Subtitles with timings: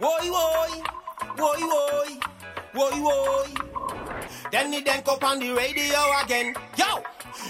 [0.00, 0.82] Woy, woy,
[1.36, 2.20] woy, woy,
[2.72, 4.50] woy, woy.
[4.50, 6.54] Then it then up on the radio again.
[6.78, 7.02] Yo!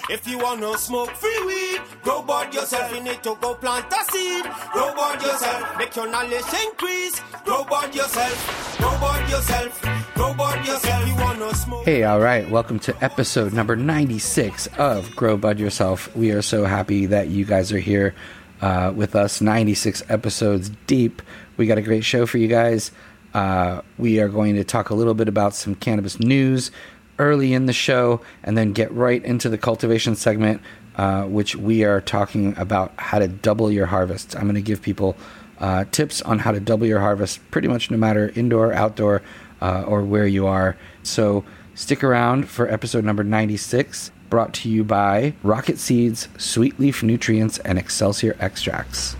[0.08, 2.92] If you wanna smoke free weed, grow bud yourself.
[2.92, 4.44] You need to go plant a seed.
[4.72, 5.78] Grow bud yourself.
[5.78, 7.20] Make your knowledge increase.
[7.44, 8.78] Grow bud yourself.
[8.78, 10.14] Grow bud yourself.
[10.14, 11.06] Grow bud yourself.
[11.06, 11.84] You wanna smoke.
[11.84, 12.50] Hey, all right.
[12.50, 16.14] Welcome to episode number 96 of Grow Bud Yourself.
[16.16, 18.12] We are so happy that you guys are here
[18.60, 21.22] uh, with us, 96 episodes deep.
[21.56, 22.92] We got a great show for you guys.
[23.32, 26.70] Uh, we are going to talk a little bit about some cannabis news
[27.18, 30.60] early in the show and then get right into the cultivation segment,
[30.96, 34.34] uh, which we are talking about how to double your harvest.
[34.34, 35.16] I'm going to give people
[35.58, 39.22] uh, tips on how to double your harvest pretty much no matter indoor, outdoor,
[39.60, 40.76] uh, or where you are.
[41.02, 47.02] So stick around for episode number 96, brought to you by Rocket Seeds, Sweet Leaf
[47.02, 49.16] Nutrients, and Excelsior Extracts.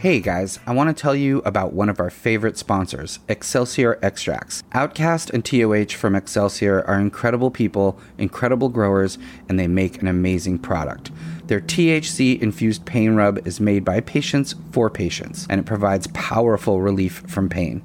[0.00, 4.62] Hey guys, I want to tell you about one of our favorite sponsors, Excelsior Extracts.
[4.72, 10.58] Outcast and TOH from Excelsior are incredible people, incredible growers, and they make an amazing
[10.58, 11.10] product.
[11.50, 16.80] Their THC infused pain rub is made by patients for patients, and it provides powerful
[16.80, 17.82] relief from pain.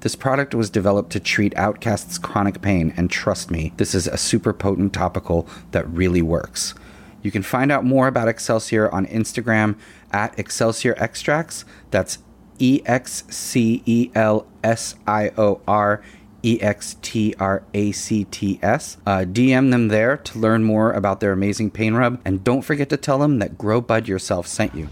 [0.00, 4.18] This product was developed to treat Outcast's chronic pain, and trust me, this is a
[4.18, 6.74] super potent topical that really works.
[7.22, 9.78] You can find out more about Excelsior on Instagram
[10.12, 11.64] at Excelsior Extracts.
[11.90, 12.18] That's
[12.58, 16.02] E X C E L S I O R
[16.46, 18.98] E X T R A C T S.
[19.04, 22.20] Uh, DM them there to learn more about their amazing pain rub.
[22.24, 24.88] And don't forget to tell them that Grow Bud Yourself sent you.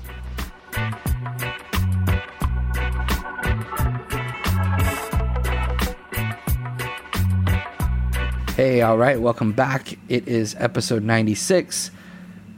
[8.56, 9.96] Hey, all right, welcome back.
[10.08, 11.92] It is episode 96,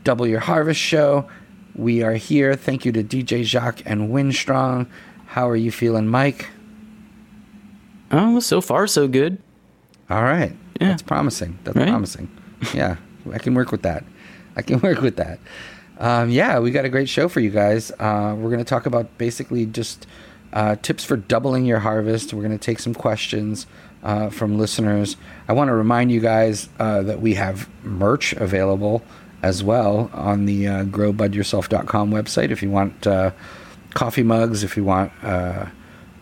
[0.05, 1.29] Double Your Harvest Show.
[1.75, 2.55] We are here.
[2.55, 4.89] Thank you to DJ Jacques and Winstrong.
[5.27, 6.49] How are you feeling, Mike?
[8.11, 9.39] Oh, so far so good.
[10.09, 10.55] All right.
[10.81, 10.89] Yeah.
[10.89, 11.59] That's promising.
[11.65, 11.89] That's Right?
[11.89, 12.31] promising.
[12.75, 12.97] Yeah,
[13.33, 14.05] I can work with that.
[14.57, 15.39] I can work with that.
[15.99, 17.91] Um, yeah, we got a great show for you guys.
[17.93, 20.07] Uh, we're going to talk about basically just
[20.53, 22.33] uh, tips for doubling your harvest.
[22.35, 23.67] We're going to take some questions
[24.03, 25.17] uh, from listeners.
[25.49, 29.03] I want to remind you guys uh, that we have merch available
[29.43, 33.31] as well on the uh, growbudyourself.com website if you want uh,
[33.95, 35.67] coffee mugs, if you want uh,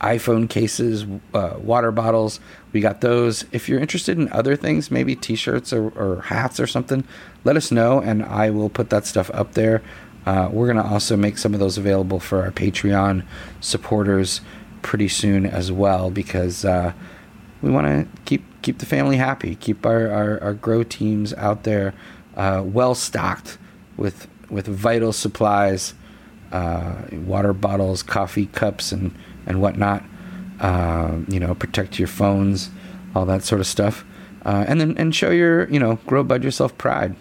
[0.04, 2.41] iPhone cases, uh, water bottles.
[2.72, 3.44] We got those.
[3.53, 7.04] If you're interested in other things, maybe T-shirts or, or hats or something,
[7.44, 9.81] let us know, and I will put that stuff up there.
[10.26, 13.25] Uh, we're gonna also make some of those available for our Patreon
[13.60, 14.41] supporters
[14.82, 16.93] pretty soon as well, because uh,
[17.62, 21.62] we want to keep keep the family happy, keep our, our, our grow teams out
[21.64, 21.94] there
[22.37, 23.59] uh, well stocked
[23.97, 25.94] with with vital supplies,
[26.53, 29.14] uh, water bottles, coffee cups, and
[29.47, 30.03] and whatnot.
[30.60, 32.71] Uh, you know, protect your phones,
[33.15, 34.05] all that sort of stuff,
[34.44, 37.16] uh, and then and show your you know grow bud yourself pride.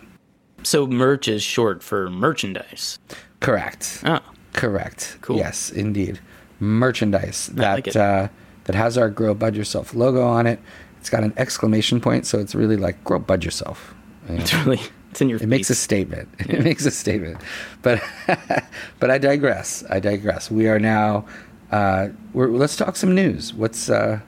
[0.63, 2.99] So merch is short for merchandise.
[3.39, 4.01] Correct.
[4.05, 4.19] Oh,
[4.53, 5.17] Correct.
[5.21, 5.37] Cool.
[5.37, 6.19] Yes, indeed.
[6.59, 8.27] Merchandise that like uh,
[8.65, 10.59] that has our "Grow Bud Yourself" logo on it.
[10.99, 13.93] It's got an exclamation point, so it's really like "Grow Bud Yourself."
[14.29, 14.79] You know, it's really
[15.11, 15.79] it's in your it makes a face.
[15.79, 16.29] statement.
[16.39, 17.37] It makes a statement.
[17.81, 18.01] But
[18.99, 19.83] but I digress.
[19.89, 20.49] I digress.
[20.51, 21.25] We are now.
[21.73, 23.51] Uh, we're, let's talk some news.
[23.51, 24.19] What's uh,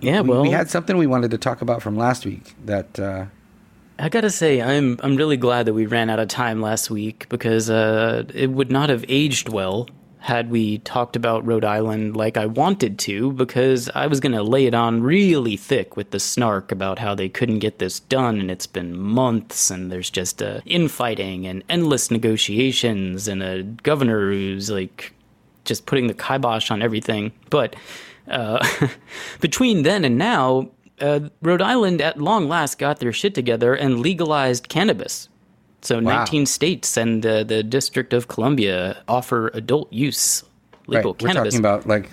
[0.00, 0.20] yeah.
[0.20, 3.24] we, Well, we had something we wanted to talk about from last week that uh,
[3.98, 7.26] I gotta say, I'm I'm really glad that we ran out of time last week
[7.30, 9.88] because uh, it would not have aged well
[10.18, 13.32] had we talked about Rhode Island like I wanted to.
[13.32, 17.30] Because I was gonna lay it on really thick with the snark about how they
[17.30, 22.10] couldn't get this done, and it's been months, and there's just uh, infighting and endless
[22.10, 25.14] negotiations, and a governor who's like
[25.64, 27.32] just putting the kibosh on everything.
[27.50, 27.76] But
[28.28, 28.66] uh,
[29.40, 34.00] between then and now, uh, Rhode Island at long last got their shit together and
[34.00, 35.28] legalized cannabis.
[35.82, 40.44] So 19 states and uh, the District of Columbia offer adult use
[40.86, 41.54] legal right, we're cannabis.
[41.54, 42.10] talking about like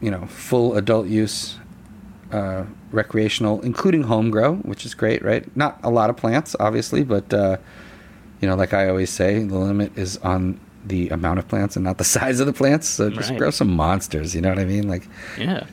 [0.00, 1.58] you know full adult use
[2.32, 7.04] uh, recreational including home grow which is great right not a lot of plants obviously
[7.04, 7.56] but uh,
[8.40, 11.84] you know like i always say the limit is on the amount of plants and
[11.84, 13.38] not the size of the plants so just Right.
[13.38, 15.06] grow some monsters you know what i mean like
[15.38, 15.66] yeah.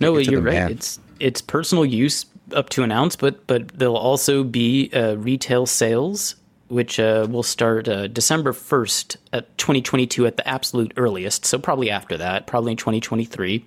[0.00, 0.54] No, you're right.
[0.54, 0.70] man.
[0.72, 5.66] It's it's personal use up to an ounce, but but there'll also be uh, retail
[5.66, 6.34] sales,
[6.66, 11.46] which uh, will start uh, December first at 2022 at the absolute earliest.
[11.46, 13.64] So probably after that, probably in 2023.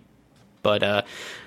[0.64, 1.02] But uh,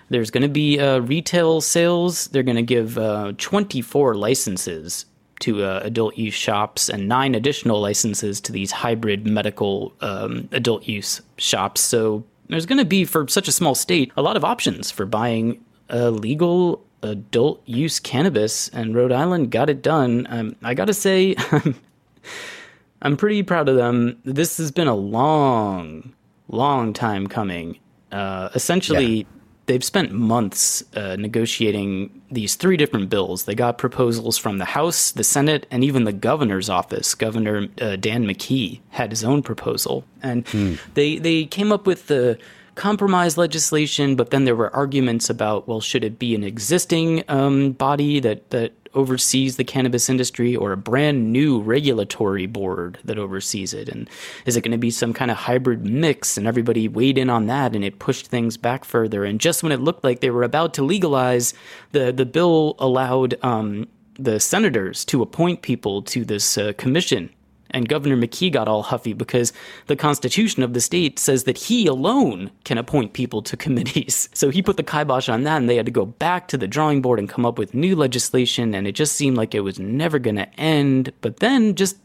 [0.08, 2.26] there's going to be uh, retail sales.
[2.28, 5.04] They're going to give uh, 24 licenses
[5.40, 10.86] to uh, adult use shops and nine additional licenses to these hybrid medical um, adult
[10.86, 11.80] use shops.
[11.80, 15.06] So there's going to be, for such a small state, a lot of options for
[15.06, 20.26] buying a legal adult use cannabis, and Rhode Island got it done.
[20.30, 21.36] Um, I got to say,
[23.02, 24.18] I'm pretty proud of them.
[24.24, 26.14] This has been a long,
[26.48, 27.78] long time coming.
[28.10, 29.24] Uh, essentially, yeah.
[29.66, 33.44] They've spent months uh, negotiating these three different bills.
[33.44, 37.14] They got proposals from the House, the Senate, and even the governor's office.
[37.14, 40.74] Governor uh, Dan McKee had his own proposal, and hmm.
[40.94, 42.38] they they came up with the
[42.74, 47.72] compromise legislation, but then there were arguments about well, should it be an existing um,
[47.72, 53.74] body that that oversees the cannabis industry or a brand new regulatory board that oversees
[53.74, 53.88] it?
[53.88, 54.08] And
[54.46, 56.36] is it going to be some kind of hybrid mix?
[56.36, 59.24] And everybody weighed in on that and it pushed things back further.
[59.24, 61.54] And just when it looked like they were about to legalize,
[61.92, 63.88] the, the bill allowed um,
[64.18, 67.30] the senators to appoint people to this uh, commission
[67.74, 69.52] and Governor McKee got all huffy because
[69.88, 74.28] the Constitution of the state says that he alone can appoint people to committees.
[74.32, 76.68] So he put the kibosh on that, and they had to go back to the
[76.68, 79.78] drawing board and come up with new legislation, and it just seemed like it was
[79.78, 81.12] never going to end.
[81.20, 81.98] But then, just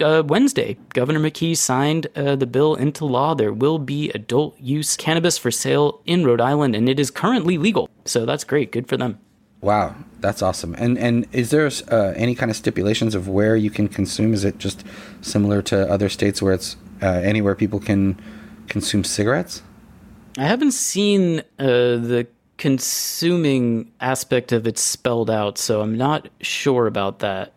[0.00, 3.34] uh, Wednesday, Governor McKee signed uh, the bill into law.
[3.34, 7.58] There will be adult use cannabis for sale in Rhode Island, and it is currently
[7.58, 7.88] legal.
[8.04, 8.72] So that's great.
[8.72, 9.18] Good for them.
[9.60, 10.74] Wow, that's awesome.
[10.78, 14.34] And and is there uh, any kind of stipulations of where you can consume?
[14.34, 14.84] Is it just
[15.22, 18.20] similar to other states where it's uh, anywhere people can
[18.68, 19.62] consume cigarettes?
[20.38, 22.26] I haven't seen uh, the
[22.58, 27.52] consuming aspect of it spelled out, so I'm not sure about that.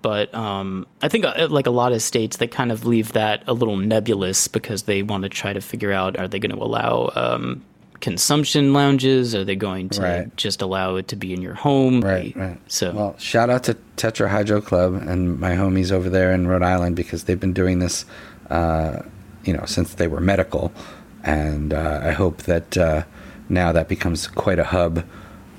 [0.00, 3.44] But um, I think, uh, like a lot of states, they kind of leave that
[3.46, 6.62] a little nebulous because they want to try to figure out are they going to
[6.62, 7.64] allow um,
[8.02, 9.34] consumption lounges?
[9.34, 10.36] Are they going to right.
[10.36, 12.02] just allow it to be in your home?
[12.02, 12.60] Right, right.
[12.66, 16.64] So, well, shout out to Tetra Hydro Club and my homies over there in Rhode
[16.64, 18.04] Island because they've been doing this,
[18.50, 19.02] uh,
[19.44, 20.72] you know, since they were medical,
[21.22, 23.04] and uh, I hope that uh,
[23.48, 25.04] now that becomes quite a hub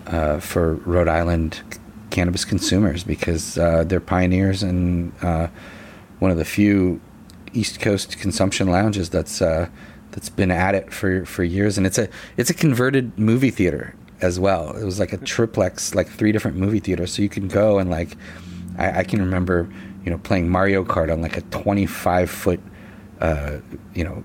[0.08, 1.62] uh, for Rhode Island
[2.10, 5.48] cannabis consumers because uh, they're pioneers and uh,
[6.20, 7.02] one of the few
[7.54, 9.42] East Coast consumption lounges that's
[10.14, 12.08] that's been at it for for years, and it's a
[12.38, 14.76] it's a converted movie theater as well.
[14.76, 17.90] It was like a triplex, like three different movie theaters, so you can go and
[17.90, 18.16] like
[18.78, 19.68] I, I can remember
[20.06, 22.62] you know playing Mario Kart on like a 25 foot
[23.20, 23.58] uh,
[23.94, 24.24] you know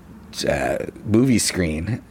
[0.49, 2.03] uh, movie screen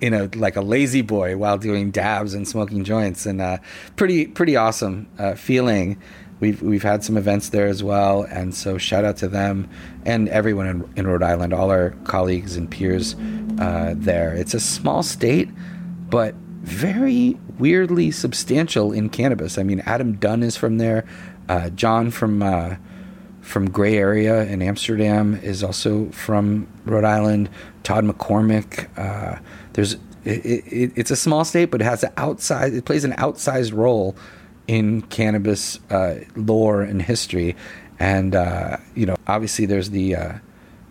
[0.00, 3.26] in a like a lazy boy while doing dabs and smoking joints.
[3.26, 3.58] And uh,
[3.96, 6.00] pretty pretty awesome uh, feeling
[6.40, 9.68] we've we've had some events there as well, and so shout out to them
[10.04, 13.14] and everyone in, in Rhode Island, all our colleagues and peers
[13.58, 14.34] uh, there.
[14.34, 15.48] It's a small state,
[16.10, 19.58] but very weirdly substantial in cannabis.
[19.58, 21.06] I mean, Adam Dunn is from there.
[21.48, 22.76] Uh, John from uh,
[23.40, 27.48] from Grey Area in Amsterdam is also from Rhode Island.
[27.84, 28.88] Todd McCormick.
[28.98, 29.40] Uh,
[29.74, 29.94] there's
[30.24, 32.74] it, it, it's a small state, but it has an outside.
[32.74, 34.16] It plays an outsized role
[34.66, 37.56] in cannabis uh, lore and history.
[37.98, 40.32] And, uh, you know, obviously there's the uh,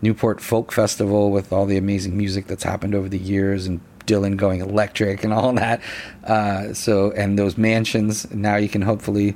[0.01, 4.37] Newport Folk Festival with all the amazing music that's happened over the years and Dylan
[4.37, 5.81] going electric and all that.
[6.23, 9.35] Uh, so, and those mansions, now you can hopefully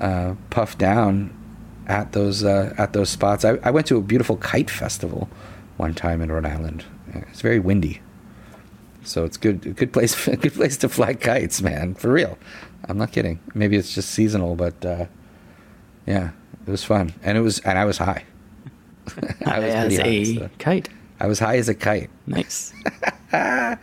[0.00, 1.36] uh, puff down
[1.86, 3.44] at those uh, at those spots.
[3.44, 5.28] I, I went to a beautiful kite festival
[5.76, 6.84] one time in Rhode Island.
[7.12, 8.00] It's very windy.
[9.02, 12.38] So it's good, good place, good place to fly kites, man, for real.
[12.90, 13.38] I'm not kidding.
[13.54, 15.06] Maybe it's just seasonal, but uh,
[16.06, 16.30] yeah,
[16.66, 18.24] it was fun, and it was, and I was high.
[19.46, 20.50] I was as high, a so.
[20.58, 20.88] kite.
[21.20, 22.10] I was high as a kite.
[22.26, 22.72] Nice.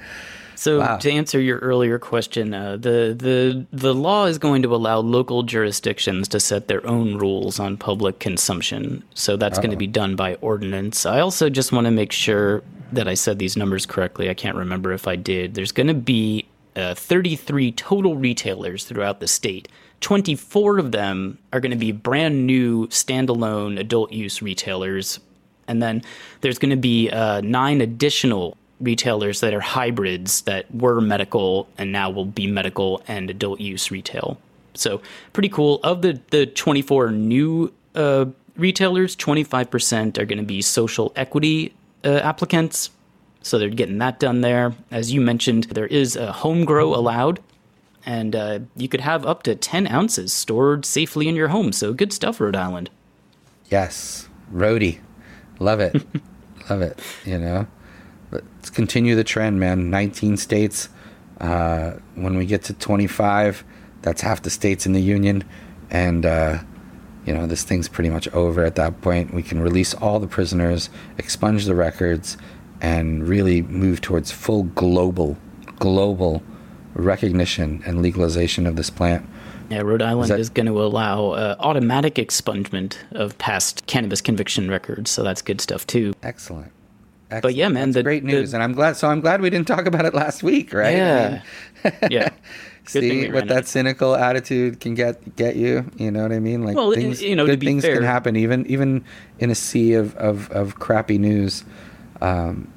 [0.56, 0.98] so wow.
[0.98, 5.44] to answer your earlier question, uh, the the the law is going to allow local
[5.44, 9.04] jurisdictions to set their own rules on public consumption.
[9.14, 9.62] So that's Uh-oh.
[9.62, 11.06] going to be done by ordinance.
[11.06, 12.62] I also just want to make sure
[12.92, 14.30] that I said these numbers correctly.
[14.30, 15.54] I can't remember if I did.
[15.54, 16.46] There's going to be
[16.78, 19.68] uh, 33 total retailers throughout the state.
[20.02, 25.20] 24 of them are going to be brand new standalone adult use retailers.
[25.68, 26.04] And then
[26.42, 31.92] there's going to be uh, nine additional retailers that are hybrids that were medical and
[31.92, 34.38] now will be medical and adult use retail.
[34.76, 35.02] So
[35.34, 35.80] pretty cool.
[35.84, 41.74] Of the, the 24 new uh, retailers, 25% are going to be social equity
[42.06, 42.92] uh, applicants.
[43.48, 44.74] So they're getting that done there.
[44.92, 47.40] As you mentioned, there is a home grow allowed,
[48.06, 51.72] and uh, you could have up to 10 ounces stored safely in your home.
[51.72, 52.90] So good stuff, Rhode Island.
[53.70, 55.00] Yes, roadie.
[55.60, 55.96] Love it.
[56.70, 57.00] Love it.
[57.26, 57.68] You know,
[58.32, 59.90] let's continue the trend, man.
[59.90, 60.90] 19 states.
[61.40, 63.64] Uh, when we get to 25,
[64.02, 65.44] that's half the states in the union.
[65.90, 66.60] And, uh,
[67.26, 69.34] you know, this thing's pretty much over at that point.
[69.34, 72.38] We can release all the prisoners, expunge the records,
[72.82, 75.38] and really move towards full global,
[75.80, 76.44] global
[76.94, 79.26] recognition and legalization of this plant.
[79.70, 84.22] Yeah, Rhode Island is, that- is going to allow uh, automatic expungement of past cannabis
[84.22, 86.14] conviction records, so that's good stuff too.
[86.24, 86.72] Excellent.
[87.30, 88.96] But yeah, man, That's the- great news, the- and I'm glad.
[88.96, 90.96] So I'm glad we didn't talk about it last week, right?
[90.96, 91.42] I Yeah,
[91.84, 92.30] mean, yeah.
[92.88, 95.92] See what that cynical attitude can get get you.
[95.98, 96.64] You know what I mean?
[96.64, 99.04] Like Well, things, you know, to good things fair- can happen even even
[99.40, 101.66] in a sea of of, of crappy news.
[102.22, 102.72] Um,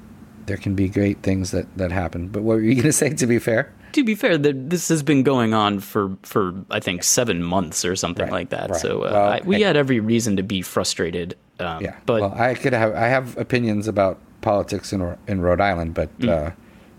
[0.46, 2.28] there can be great things that that happen.
[2.28, 3.10] But what were you going to say?
[3.10, 6.80] To be fair, To be fair, the, this has been going on for for I
[6.80, 8.70] think seven months or something Right, like that.
[8.70, 8.80] right.
[8.80, 11.36] So uh, Well, I, we I- had every reason to be frustrated.
[11.60, 11.96] Um, yeah.
[12.06, 16.08] but well, I could have I have opinions about politics in in Rhode Island, but
[16.18, 16.28] Mm.
[16.28, 16.50] uh,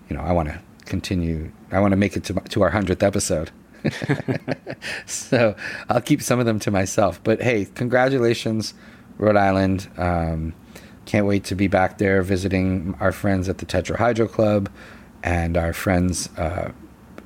[0.09, 1.51] you know I want to continue.
[1.71, 3.49] I want to make it to to our hundredth episode.
[5.05, 5.55] so
[5.89, 7.19] I'll keep some of them to myself.
[7.23, 8.73] But hey, congratulations,
[9.17, 9.89] Rhode Island.
[9.97, 10.53] Um,
[11.11, 14.69] can't wait to be back there visiting our friends at the Tetrahydro Club
[15.23, 16.71] and our friends, uh,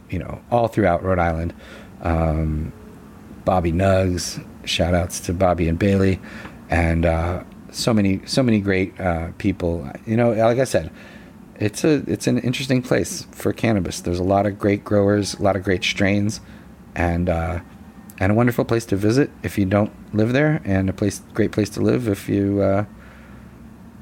[0.10, 1.54] you know, all throughout Rhode Island.
[2.02, 2.74] Um,
[3.46, 6.20] Bobby Nugs, shout outs to Bobby and Bailey,
[6.68, 9.88] and uh, so many, so many great uh, people.
[10.08, 10.92] You know, like I said,
[11.60, 14.02] it's a it's an interesting place for cannabis.
[14.02, 16.42] There's a lot of great growers, a lot of great strains,
[16.96, 17.60] and uh,
[18.20, 21.52] and a wonderful place to visit if you don't live there, and a place great
[21.52, 22.86] place to live if you uh,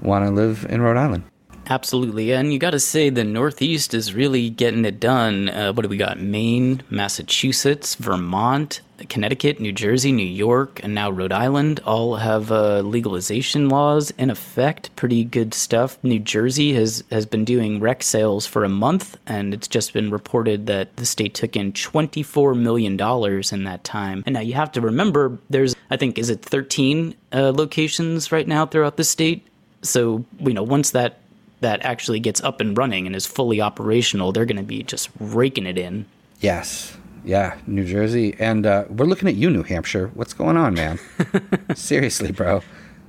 [0.04, 1.24] want to live in Rhode Island.
[1.70, 5.48] Absolutely, and you got to say the Northeast is really getting it done.
[5.48, 6.20] Uh, what do we got?
[6.20, 12.82] Maine, Massachusetts, Vermont, Connecticut, New Jersey, New York, and now Rhode Island all have uh,
[12.82, 14.94] legalization laws in effect.
[14.98, 15.98] Pretty good stuff.
[16.04, 20.12] New Jersey has has been doing rec sales for a month, and it's just been
[20.12, 24.22] reported that the state took in twenty four million dollars in that time.
[24.26, 28.48] And now you have to remember, there's I think is it thirteen uh, locations right
[28.48, 29.48] now throughout the state.
[29.84, 31.20] So you know once that
[31.62, 35.10] that actually gets up and running and is fully operational, they're going to be just
[35.20, 36.06] raking it in.
[36.42, 36.98] Yes.
[37.26, 40.12] Yeah, New Jersey, and uh, we're looking at you, New Hampshire.
[40.14, 41.00] What's going on, man?
[41.74, 42.62] Seriously, bro.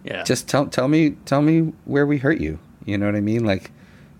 [0.04, 0.22] Yeah.
[0.22, 2.60] Just tell tell me tell me where we hurt you.
[2.84, 3.44] You know what I mean?
[3.44, 3.72] Like,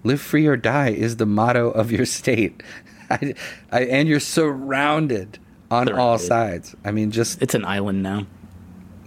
[0.03, 2.61] live free or die is the motto of your state,
[3.11, 3.35] I,
[3.71, 5.39] I, and you're surrounded
[5.71, 6.75] on all sides.
[6.85, 8.27] I mean, just it's an island now.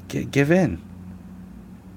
[0.08, 0.82] g- give in,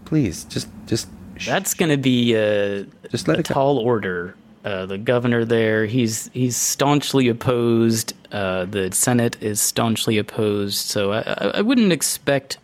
[0.05, 0.43] please.
[0.45, 1.07] Just just
[1.45, 3.55] That's going to be uh, Just let a it go.
[3.55, 4.35] tall order.
[4.65, 8.13] Uh, the governor there, he's he's staunchly opposed.
[8.31, 10.77] Uh, the Senate is staunchly opposed.
[10.77, 12.59] So I, I, I wouldn't expect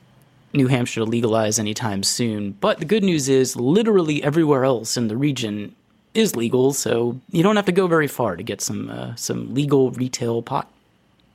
[0.52, 2.52] New Hampshire to legalize anytime soon.
[2.60, 5.74] But the good news is, literally everywhere else in the region
[6.12, 6.74] is legal.
[6.74, 10.42] So you don't have to go very far to get some uh, some legal retail
[10.42, 10.70] pot.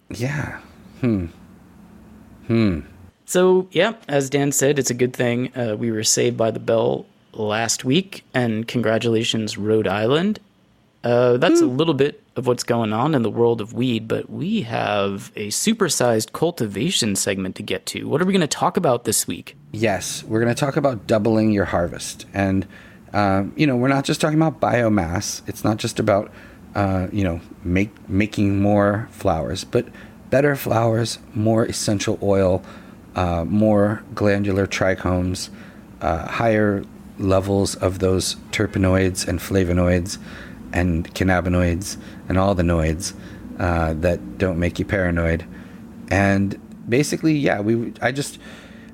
[0.09, 0.59] yeah.
[0.99, 1.25] Hmm.
[2.47, 2.81] Hmm.
[3.25, 6.59] So, yeah, as Dan said, it's a good thing uh, we were saved by the
[6.59, 10.39] bell last week, and congratulations, Rhode Island.
[11.03, 14.29] Uh, that's a little bit of what's going on in the world of weed, but
[14.29, 18.07] we have a supersized cultivation segment to get to.
[18.07, 19.57] What are we going to talk about this week?
[19.71, 22.67] Yes, we're going to talk about doubling your harvest, and
[23.13, 25.41] um, you know, we're not just talking about biomass.
[25.47, 26.31] It's not just about
[26.75, 29.87] uh, you know make making more flowers, but
[30.29, 32.63] better flowers, more essential oil,
[33.15, 35.49] uh, more glandular trichomes,
[35.99, 36.83] uh, higher
[37.21, 40.17] levels of those terpenoids and flavonoids
[40.73, 41.97] and cannabinoids
[42.27, 43.13] and all the noids
[43.59, 45.45] uh, that don't make you paranoid.
[46.09, 48.39] And basically, yeah, we I just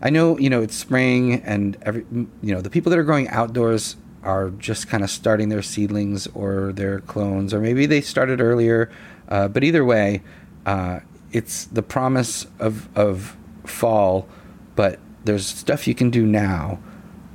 [0.01, 3.27] I know you know it's spring and every you know the people that are growing
[3.29, 8.41] outdoors are just kind of starting their seedlings or their clones or maybe they started
[8.41, 8.91] earlier.
[9.29, 10.21] Uh, but either way,
[10.65, 10.99] uh,
[11.31, 14.27] it's the promise of of fall.
[14.75, 16.79] But there's stuff you can do now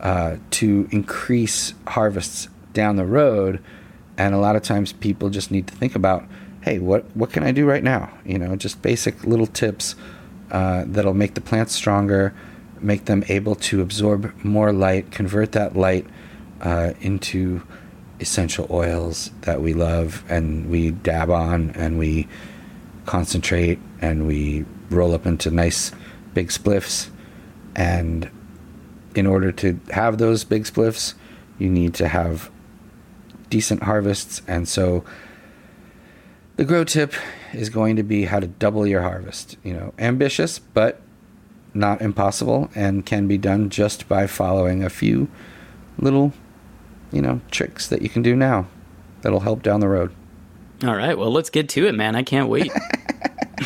[0.03, 3.63] uh, to increase harvests down the road.
[4.19, 6.25] And a lot of times people just need to think about,
[6.63, 8.13] hey, what, what can I do right now?
[8.25, 9.95] You know, just basic little tips
[10.51, 12.35] uh, that'll make the plants stronger,
[12.81, 16.07] make them able to absorb more light, convert that light
[16.61, 17.63] uh, into
[18.21, 22.29] essential oils that we love and we dab on and we
[23.07, 25.93] concentrate and we roll up into nice
[26.35, 27.09] big spliffs.
[27.75, 28.31] And
[29.14, 31.14] in order to have those big spliffs,
[31.59, 32.50] you need to have
[33.50, 34.42] decent harvests.
[34.49, 35.04] And so
[36.57, 37.14] the grow tip
[37.52, 39.57] is going to be how to double your harvest.
[39.62, 41.00] You know, ambitious, but
[41.75, 45.28] not impossible and can be done just by following a few
[45.99, 46.33] little,
[47.11, 48.66] you know, tricks that you can do now
[49.23, 50.14] that'll help down the road.
[50.85, 52.16] All right, well, let's get to it, man.
[52.16, 52.73] I can't wait.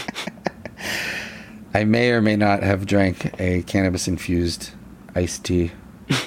[1.75, 4.71] I may or may not have drank a cannabis infused
[5.17, 5.73] iced tea.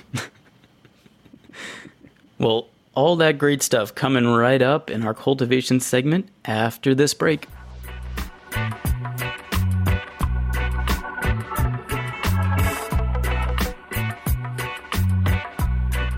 [2.40, 7.48] Well, all that great stuff coming right up in our cultivation segment after this break.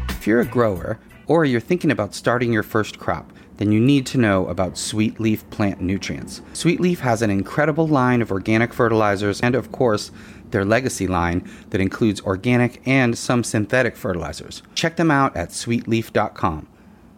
[0.10, 4.06] If you're a grower or you're thinking about starting your first crop, then you need
[4.08, 6.42] to know about Sweet Leaf plant nutrients.
[6.54, 10.12] Sweet Leaf has an incredible line of organic fertilizers and, of course,
[10.52, 14.64] their legacy line that includes organic and some synthetic fertilizers.
[14.76, 16.68] Check them out at sweetleaf.com.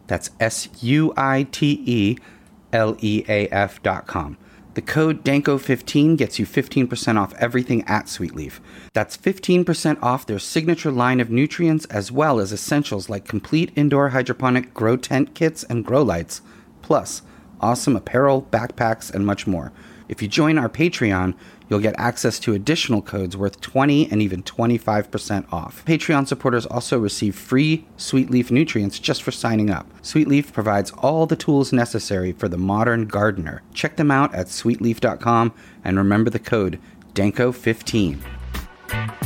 [0.08, 2.18] That's S U I T E
[2.72, 4.38] L E A F.com.
[4.74, 8.60] The code DANKO15 gets you 15% off everything at Sweetleaf.
[8.94, 14.10] That's 15% off their signature line of nutrients as well as essentials like complete indoor
[14.10, 16.42] hydroponic grow tent kits and grow lights,
[16.82, 17.22] plus
[17.62, 19.72] awesome apparel, backpacks, and much more.
[20.10, 21.36] If you join our Patreon,
[21.70, 25.84] you'll get access to additional codes worth 20 and even 25% off.
[25.86, 29.88] Patreon supporters also receive free Sweet Leaf nutrients just for signing up.
[30.02, 33.62] Sweet Leaf provides all the tools necessary for the modern gardener.
[33.74, 35.54] Check them out at sweetleaf.com
[35.84, 36.80] and remember the code
[37.14, 39.23] DANKO15.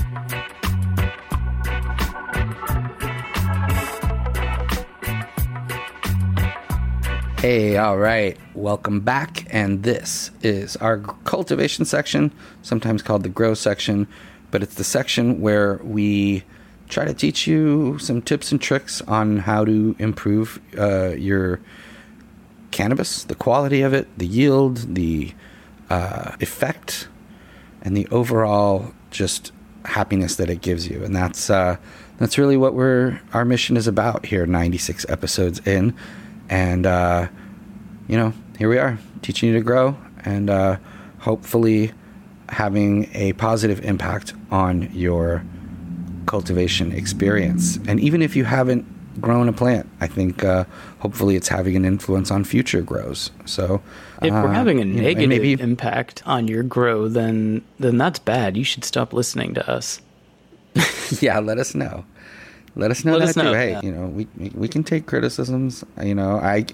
[7.39, 8.35] Hey, all right.
[8.55, 9.45] Welcome back.
[9.51, 14.07] And this is our cultivation section, sometimes called the grow section,
[14.49, 16.43] but it's the section where we
[16.89, 21.59] try to teach you some tips and tricks on how to improve uh, your
[22.71, 25.31] cannabis, the quality of it, the yield, the
[25.91, 27.07] uh, effect,
[27.83, 29.51] and the overall just
[29.85, 31.03] happiness that it gives you.
[31.03, 31.77] And that's uh,
[32.17, 34.47] that's really what we're our mission is about here.
[34.47, 35.95] Ninety six episodes in,
[36.49, 37.27] and uh,
[38.07, 40.77] you know here we are teaching you to grow and uh,
[41.19, 41.91] hopefully
[42.49, 45.43] having a positive impact on your
[46.25, 47.77] cultivation experience.
[47.87, 48.85] And even if you haven't
[49.19, 50.65] grown a plant, I think uh,
[50.99, 53.31] hopefully it's having an influence on future grows.
[53.45, 53.81] So
[54.21, 57.97] If we're uh, having a you know, negative maybe impact on your grow, then then
[57.97, 58.55] that's bad.
[58.55, 60.01] You should stop listening to us.
[61.21, 62.05] yeah, let us know.
[62.77, 63.57] Let us know Let that us know, too.
[63.57, 63.81] Hey, yeah.
[63.81, 65.83] you know, we, we can take criticisms.
[66.01, 66.65] You know, I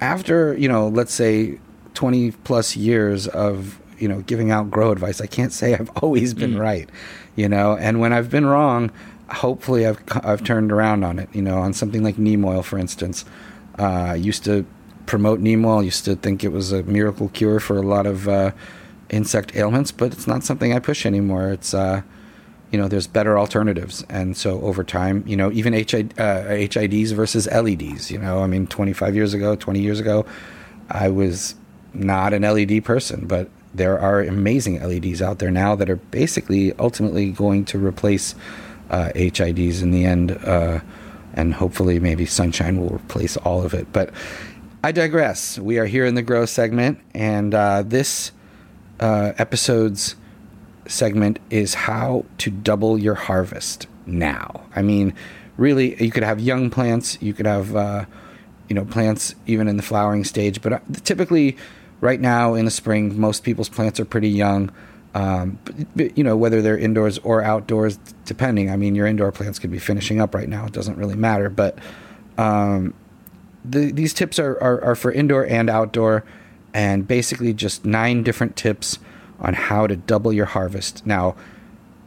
[0.00, 1.58] after you know, let's say
[1.94, 6.32] twenty plus years of you know giving out grow advice, I can't say I've always
[6.34, 6.60] been Mm.
[6.60, 6.88] right.
[7.34, 8.90] You know, and when I've been wrong,
[9.28, 11.28] hopefully I've I've turned around on it.
[11.34, 13.24] You know, on something like neem oil, for instance.
[13.78, 14.64] Uh, I used to
[15.06, 15.82] promote neem oil.
[15.82, 18.52] Used to think it was a miracle cure for a lot of uh,
[19.10, 21.50] insect ailments, but it's not something I push anymore.
[21.50, 22.02] It's uh,
[22.76, 24.04] you know there's better alternatives.
[24.10, 28.46] And so over time you know even HID, uh, HIDs versus LEDs you know I
[28.46, 30.26] mean 25 years ago 20 years ago
[30.90, 31.54] I was
[31.94, 36.74] not an LED person but there are amazing LEDs out there now that are basically
[36.74, 38.34] ultimately going to replace
[38.90, 40.80] uh, HIDs in the end uh,
[41.32, 43.90] and hopefully maybe sunshine will replace all of it.
[43.90, 44.10] But
[44.84, 45.58] I digress.
[45.58, 48.32] We are here in the grow segment and uh, this
[49.00, 50.14] uh, episode's
[50.88, 54.62] segment is how to double your harvest now.
[54.74, 55.14] I mean,
[55.56, 58.04] really, you could have young plants, you could have, uh,
[58.68, 61.56] you know, plants even in the flowering stage, but uh, typically,
[62.00, 64.70] right now in the spring, most people's plants are pretty young.
[65.14, 65.58] Um,
[65.94, 68.70] you know, whether they're indoors or outdoors, depending.
[68.70, 70.66] I mean, your indoor plants could be finishing up right now.
[70.66, 71.48] It doesn't really matter.
[71.48, 71.78] But
[72.36, 72.92] um,
[73.64, 76.22] the, these tips are, are, are for indoor and outdoor,
[76.74, 78.98] and basically just nine different tips
[79.40, 81.04] on how to double your harvest.
[81.06, 81.36] Now,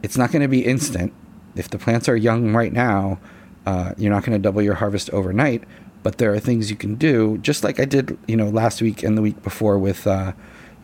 [0.02, 1.12] it's not going to be instant.
[1.56, 3.18] If the plants are young right now,
[3.66, 5.64] uh, you're not going to double your harvest overnight.
[6.02, 9.02] But there are things you can do, just like I did, you know, last week
[9.02, 10.32] and the week before with, uh,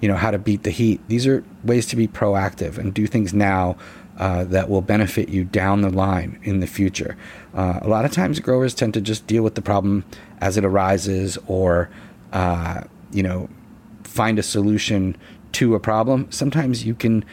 [0.00, 1.00] you know, how to beat the heat.
[1.08, 3.78] These are ways to be proactive and do things now
[4.18, 7.16] uh, that will benefit you down the line in the future.
[7.54, 10.04] Uh, a lot of times, growers tend to just deal with the problem
[10.40, 11.88] as it arises, or
[12.32, 13.48] uh, you know,
[14.04, 15.16] find a solution
[15.56, 16.30] to a problem.
[16.30, 17.24] Sometimes you can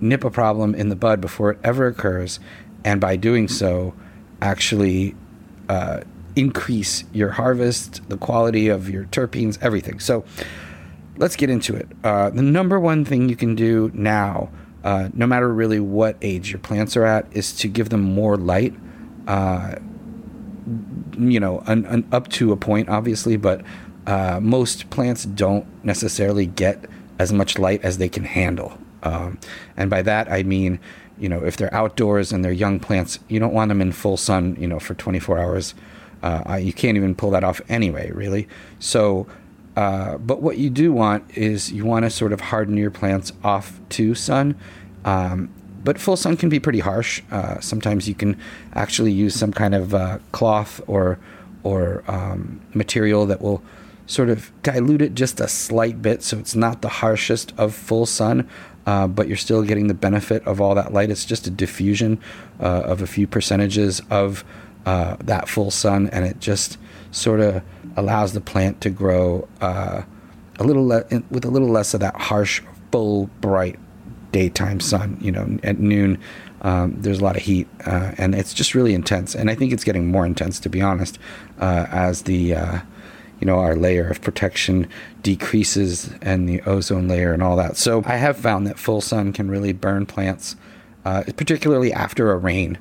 [0.00, 2.38] nip a problem in the bud before it ever occurs,
[2.84, 3.92] and by doing so,
[4.40, 5.16] actually
[5.68, 6.00] uh,
[6.36, 9.98] increase your harvest, the quality of your terpenes, everything.
[9.98, 10.24] So
[11.16, 11.88] let's get into it.
[12.04, 14.50] Uh, the number one thing you can do now,
[14.84, 18.36] uh, no matter really what age your plants are at, is to give them more
[18.36, 18.74] light.
[19.26, 19.76] Uh,
[21.18, 23.62] you know, un, un, up to a point, obviously, but
[24.06, 26.84] uh, most plants don't necessarily get
[27.18, 28.78] as much light as they can handle.
[29.02, 29.38] Um,
[29.76, 30.78] and by that, I mean,
[31.18, 34.16] you know, if they're outdoors and they're young plants, you don't want them in full
[34.16, 35.74] sun, you know, for 24 hours.
[36.22, 38.48] Uh, you can't even pull that off anyway, really.
[38.78, 39.26] So,
[39.76, 43.30] Uh, but what you do want is you want to sort of harden your plants
[43.44, 44.54] off to sun.
[45.04, 45.50] Um,
[45.84, 47.22] but full sun can be pretty harsh.
[47.30, 48.38] Uh, sometimes you can
[48.72, 51.18] actually use some kind of uh, cloth or
[51.62, 53.60] or um, material that will
[54.06, 58.06] sort of dilute it just a slight bit, so it's not the harshest of full
[58.06, 58.48] sun,
[58.86, 61.10] uh, but you're still getting the benefit of all that light.
[61.10, 62.20] It's just a diffusion
[62.60, 64.44] uh, of a few percentages of
[64.86, 66.78] uh, that full sun, and it just
[67.10, 67.62] sort of
[67.96, 70.02] allows the plant to grow uh,
[70.58, 73.78] a little le- with a little less of that harsh, full, bright
[74.30, 75.18] daytime sun.
[75.20, 76.18] You know, at noon,
[76.62, 79.34] um, there's a lot of heat, uh, and it's just really intense.
[79.34, 81.18] And I think it's getting more intense, to be honest,
[81.58, 82.54] uh, as the
[83.40, 84.88] you know our layer of protection
[85.22, 87.76] decreases and the ozone layer and all that.
[87.76, 90.56] So I have found that full sun can really burn plants,
[91.04, 92.78] uh, particularly after a rain.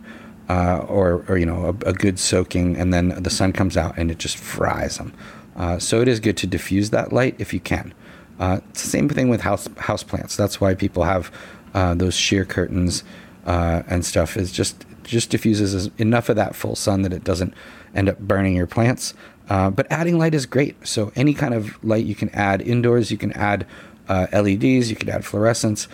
[0.48, 3.98] Uh, or, or you know a, a, good soaking, and then the sun comes out
[3.98, 5.12] and it just fries them.
[5.56, 7.96] Uh, so it is good to diffuse that light if you can.
[8.40, 10.36] Uh, same thing with house house plants.
[10.36, 11.32] That's why people have
[11.74, 13.04] uh, those sheer curtains
[13.46, 14.36] uh, and stuff.
[14.36, 17.54] Is just just diffuses enough of that full sun that it doesn't
[17.94, 19.14] end up burning your plants.
[19.50, 20.88] Uh, but adding light is great.
[20.88, 23.12] So any kind of light you can add indoors.
[23.12, 23.68] You can add
[24.10, 24.90] LEDs.
[24.90, 25.88] You can add fluorescents.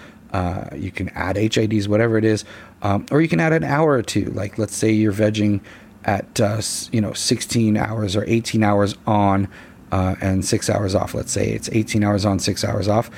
[0.76, 2.46] you can add HIDs, whatever it is
[2.82, 4.26] um, or you can add an hour or two.
[4.26, 5.62] Like let's say you're vegging
[6.04, 6.62] at uh,
[6.92, 9.48] you know 16 hours or 18 hours on
[9.92, 11.14] uh, and six hours off.
[11.14, 13.10] Let's say it's 18 hours on, six hours off.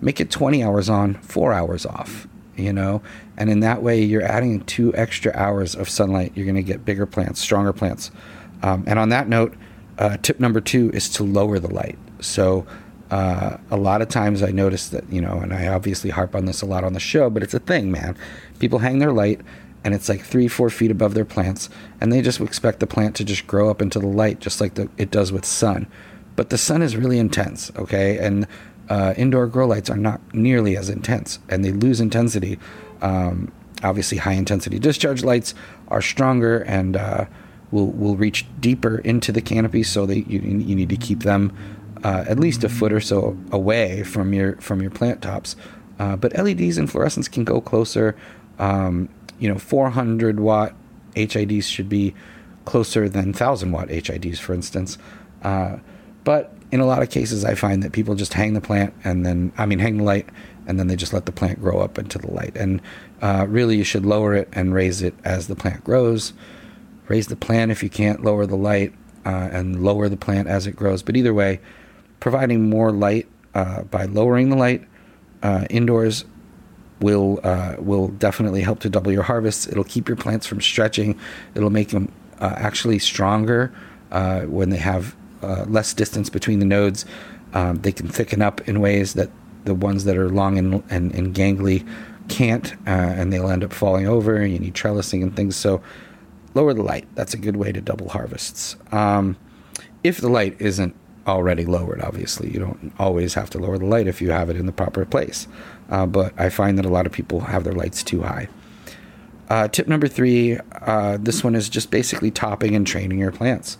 [0.00, 2.26] Make it 20 hours on, four hours off.
[2.56, 3.00] You know,
[3.38, 6.32] and in that way, you're adding two extra hours of sunlight.
[6.34, 8.10] You're going to get bigger plants, stronger plants.
[8.62, 9.54] Um, and on that note,
[10.00, 11.98] uh, tip number two is to lower the light.
[12.20, 12.66] So
[13.10, 16.46] uh, a lot of times I notice that, you know, and I obviously harp on
[16.46, 18.16] this a lot on the show, but it's a thing, man.
[18.58, 19.40] People hang their light
[19.84, 23.16] and it's like three, four feet above their plants, and they just expect the plant
[23.16, 25.86] to just grow up into the light just like the, it does with sun.
[26.36, 28.18] But the sun is really intense, okay?
[28.18, 28.46] And
[28.90, 32.58] uh, indoor grow lights are not nearly as intense, and they lose intensity.
[33.00, 35.54] Um, obviously, high intensity discharge lights
[35.88, 37.24] are stronger and uh,
[37.70, 41.56] will will reach deeper into the canopy, so they you, you need to keep them
[42.04, 45.56] uh, at least a foot or so away from your from your plant tops.
[45.98, 48.16] Uh, but LEDs and fluorescents can go closer.
[48.58, 50.74] Um, you know, 400 watt
[51.14, 52.14] HIDs should be
[52.64, 54.96] closer than 1000 watt HIDs, for instance.
[55.42, 55.78] Uh,
[56.24, 59.26] but in a lot of cases, I find that people just hang the plant and
[59.26, 60.28] then, I mean, hang the light
[60.66, 62.56] and then they just let the plant grow up into the light.
[62.56, 62.80] And
[63.20, 66.32] uh, really, you should lower it and raise it as the plant grows.
[67.10, 68.92] Raise the plant if you can't lower the light,
[69.26, 71.02] uh, and lower the plant as it grows.
[71.02, 71.60] But either way,
[72.20, 74.86] providing more light uh, by lowering the light
[75.42, 76.24] uh, indoors
[77.00, 79.66] will uh, will definitely help to double your harvests.
[79.66, 81.18] It'll keep your plants from stretching.
[81.56, 83.74] It'll make them uh, actually stronger
[84.12, 87.06] uh, when they have uh, less distance between the nodes.
[87.54, 89.30] Um, they can thicken up in ways that
[89.64, 91.84] the ones that are long and, and, and gangly
[92.28, 94.36] can't, and they'll end up falling over.
[94.36, 95.56] And You need trellising and things.
[95.56, 95.82] So
[96.54, 97.06] lower the light.
[97.14, 98.76] That's a good way to double harvests.
[98.92, 99.36] Um,
[100.02, 100.94] if the light isn't
[101.26, 102.00] already lowered.
[102.02, 104.72] Obviously, you don't always have to lower the light if you have it in the
[104.72, 105.46] proper place.
[105.88, 108.48] Uh, but I find that a lot of people have their lights too high.
[109.48, 113.78] Uh, tip number three uh, this one is just basically topping and training your plants.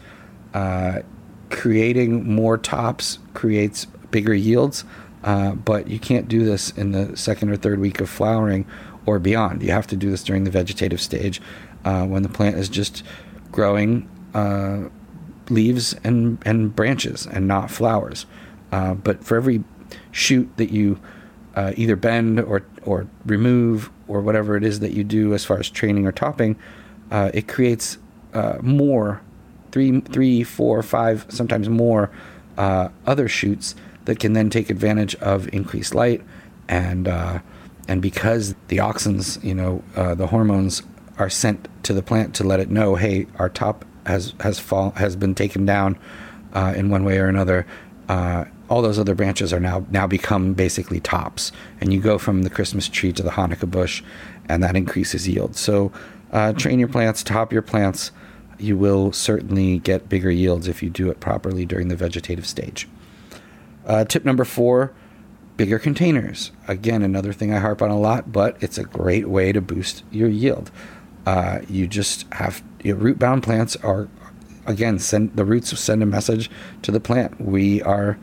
[0.53, 1.01] Uh,
[1.51, 4.85] creating more tops creates bigger yields,
[5.23, 8.67] uh, but you can't do this in the second or third week of flowering
[9.07, 9.63] or beyond.
[9.63, 11.41] You have to do this during the vegetative stage
[11.85, 13.03] uh, when the plant is just
[13.51, 14.09] growing
[15.51, 18.27] leaves and, and branches and not flowers.
[18.73, 19.65] Uh, but for every
[20.13, 20.99] shoot that you
[21.57, 25.59] uh, either bend or, or remove or whatever it is that you do as far
[25.59, 26.57] as training or topping,
[27.11, 27.99] uh, it creates
[28.33, 29.21] uh, more
[29.73, 32.11] three, three, four, five, sometimes more
[32.57, 36.23] uh, other shoots that can then take advantage of increased light
[36.69, 37.41] and uh,
[37.89, 39.83] and because the auxins, you know,
[40.15, 40.83] the hormones
[41.19, 44.93] are sent to the plant to let it know, hey, our top has has fall
[44.93, 45.99] has been taken down
[46.53, 47.67] uh, in one way or another.
[48.09, 52.43] Uh, all those other branches are now now become basically tops, and you go from
[52.43, 54.03] the Christmas tree to the Hanukkah bush,
[54.49, 55.57] and that increases yield.
[55.57, 55.93] So,
[56.33, 58.13] uh, train your plants, top your plants.
[58.59, 62.89] You will certainly get bigger yields if you do it properly during the vegetative stage.
[63.87, 64.93] Uh, tip number four:
[65.57, 66.53] bigger containers.
[66.69, 70.05] Again, another thing I harp on a lot, but it's a great way to boost
[70.11, 70.71] your yield.
[71.27, 74.09] Uh, you just have you know, root bound plants are
[74.67, 76.51] again send the roots send a message
[76.83, 77.41] to the plant.
[77.41, 78.19] We are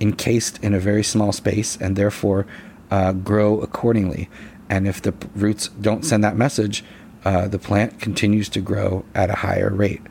[0.00, 2.46] encased in a very small space and therefore
[2.90, 4.28] uh, grow accordingly.
[4.68, 6.84] And if the roots don't send that message,
[7.24, 10.02] uh, the plant continues to grow at a higher rate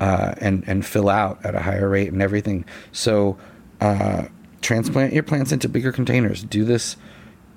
[0.00, 2.64] uh, and and fill out at a higher rate and everything.
[2.92, 3.36] So
[3.80, 4.26] uh,
[4.62, 6.42] transplant your plants into bigger containers.
[6.42, 6.96] Do this,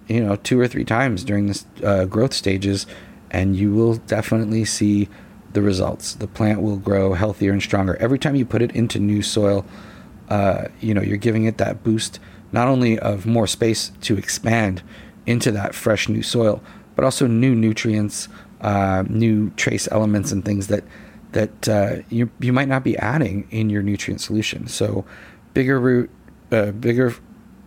[0.08, 2.86] you know, two or three times during this uh, growth stages,
[3.32, 5.10] and you will definitely see
[5.54, 6.16] the results.
[6.16, 9.66] The plant will grow healthier and stronger every time you put it into new soil.
[10.30, 12.20] Uh, you know, you're giving it that boost
[12.52, 14.82] not only of more space to expand
[15.26, 16.62] into that fresh new soil,
[16.96, 18.28] but also new nutrients,
[18.62, 20.84] uh, new trace elements, and things that
[21.34, 24.68] that uh, you you might not be adding in your nutrient solution.
[24.68, 25.06] So,
[25.54, 26.10] bigger root,
[26.52, 27.14] uh, bigger,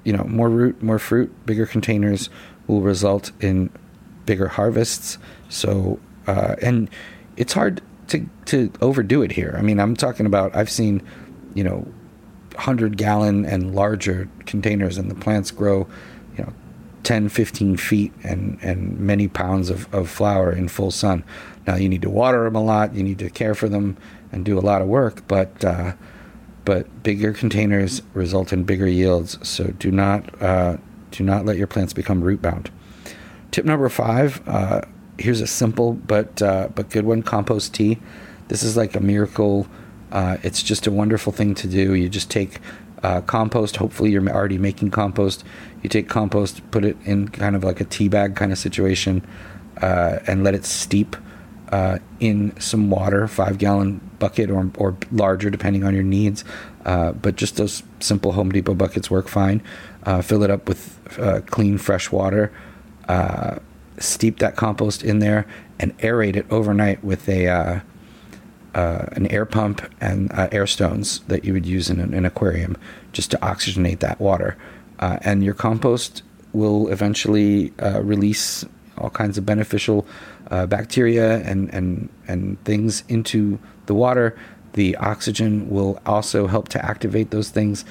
[0.04, 2.30] you know, more root, more fruit, bigger containers
[2.66, 3.70] will result in
[4.30, 5.18] bigger harvests.
[5.48, 6.88] So, uh, and
[7.36, 9.56] it's hard to to overdo it here.
[9.58, 11.02] I mean, I'm talking about I've seen,
[11.54, 11.84] you know,
[12.56, 15.88] hundred gallon and larger containers, and the plants grow,
[16.36, 16.52] you know,
[17.02, 21.24] 10, 15 feet and and many pounds of, of flower in full sun.
[21.66, 23.96] Now you need to water them a lot, you need to care for them
[24.30, 25.94] and do a lot of work, but uh,
[26.64, 29.44] but bigger containers result in bigger yields.
[29.48, 30.76] So do not uh,
[31.10, 32.70] do not let your plants become root bound.
[33.50, 34.46] Tip number five.
[34.48, 34.82] Uh,
[35.18, 37.98] here's a simple but uh, but good one: compost tea.
[38.48, 39.66] This is like a miracle.
[40.12, 41.94] Uh, it's just a wonderful thing to do.
[41.94, 42.60] You just take
[43.02, 43.76] uh, compost.
[43.76, 45.44] Hopefully, you're already making compost.
[45.82, 49.26] You take compost, put it in kind of like a tea bag kind of situation,
[49.80, 51.16] uh, and let it steep
[51.70, 56.44] uh, in some water, five gallon bucket or, or larger, depending on your needs.
[56.84, 59.62] Uh, but just those simple Home Depot buckets work fine.
[60.04, 62.52] Uh, fill it up with uh, clean, fresh water.
[63.08, 63.58] Uh,
[63.98, 65.46] steep that compost in there
[65.78, 67.80] and aerate it overnight with a uh,
[68.72, 72.76] an air pump and air stones that you would use in an, an aquarium
[73.12, 74.56] just to oxygenate that water.
[75.00, 78.64] and your compost will eventually release
[79.00, 80.06] all kinds of beneficial
[80.50, 84.36] uh, bacteria and, and, and things into the water.
[84.74, 87.84] The oxygen will also help to activate those things.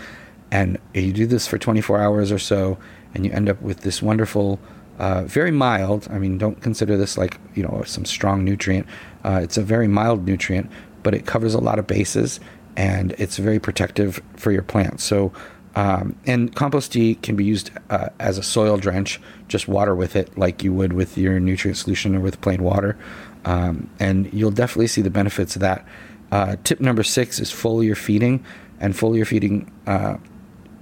[0.51, 2.77] And you do this for 24 hours or so,
[3.13, 4.59] and you end up with this wonderful,
[4.99, 6.07] uh, very mild.
[6.11, 8.85] I mean, don't consider this like, you know, some strong nutrient.
[9.23, 10.69] Uh, it's a very mild nutrient,
[11.03, 12.39] but it covers a lot of bases
[12.75, 15.03] and it's very protective for your plants.
[15.03, 15.31] So,
[15.75, 20.15] um, and compost tea can be used uh, as a soil drench, just water with
[20.15, 22.97] it like you would with your nutrient solution or with plain water.
[23.45, 25.85] Um, and you'll definitely see the benefits of that.
[26.31, 28.43] Uh, tip number six is foliar feeding,
[28.79, 30.17] and foliar feeding, uh,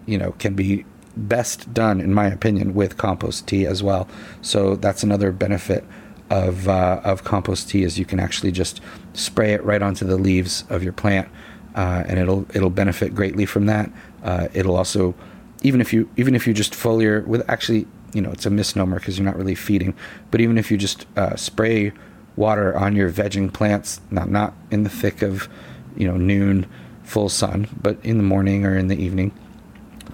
[0.05, 0.85] you know, can be
[1.17, 4.07] best done, in my opinion, with compost tea as well.
[4.41, 5.83] So that's another benefit
[6.29, 8.81] of uh, of compost tea is you can actually just
[9.13, 11.29] spray it right onto the leaves of your plant,
[11.75, 13.89] uh, and it'll it'll benefit greatly from that.
[14.23, 15.15] Uh, it'll also,
[15.63, 18.99] even if you even if you just foliar with actually, you know, it's a misnomer
[18.99, 19.93] because you're not really feeding.
[20.31, 21.93] But even if you just uh, spray
[22.35, 25.47] water on your vegging plants, not not in the thick of,
[25.95, 26.65] you know, noon,
[27.03, 29.31] full sun, but in the morning or in the evening,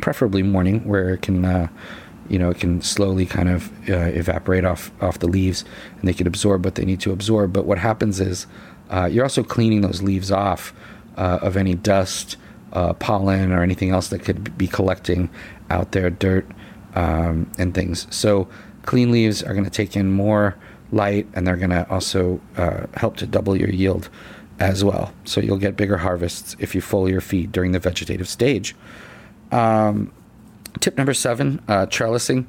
[0.03, 1.45] preferably morning, where it can.
[1.45, 1.67] Uh,
[2.29, 5.65] you know, it can slowly kind of uh, evaporate off off the leaves,
[5.99, 7.51] and they can absorb what they need to absorb.
[7.51, 8.47] But what happens is
[8.89, 10.73] uh, you're also cleaning those leaves off
[11.17, 12.37] uh, of any dust
[12.73, 15.29] uh, pollen or anything else that could be collecting
[15.69, 16.45] out there, dirt
[16.95, 18.07] um, and things.
[18.09, 18.47] So
[18.83, 20.55] clean leaves are going to take in more
[20.91, 24.09] light and they're going to also uh, help to double your yield
[24.59, 25.13] as well.
[25.25, 28.75] So you'll get bigger harvests if you foliar feed during the vegetative stage.
[29.53, 30.11] Um,
[30.79, 32.45] tip number seven: uh, trellising.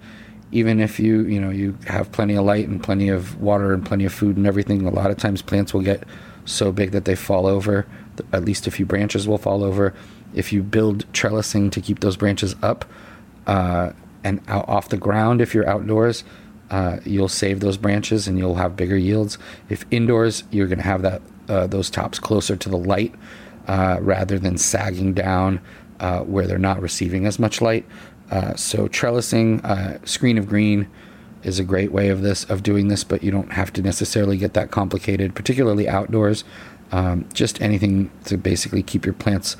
[0.52, 3.84] Even if you you know you have plenty of light and plenty of water and
[3.84, 6.04] plenty of food and everything, a lot of times plants will get
[6.44, 7.86] so big that they fall over.
[8.32, 9.92] At least a few branches will fall over
[10.34, 12.84] if you build trellising to keep those branches up
[13.46, 16.24] uh, and out off the ground, if you're outdoors,
[16.70, 19.38] uh, you'll save those branches and you'll have bigger yields.
[19.68, 23.14] If indoors, you're going to have that uh, those tops closer to the light
[23.68, 25.60] uh, rather than sagging down
[26.00, 27.86] uh, where they're not receiving as much light.
[28.30, 29.60] Uh, so trellising,
[30.08, 30.88] screen of green
[31.44, 34.36] is a great way of this of doing this, but you don't have to necessarily
[34.36, 36.42] get that complicated, particularly outdoors.
[36.90, 39.56] Um, just anything to basically keep your plants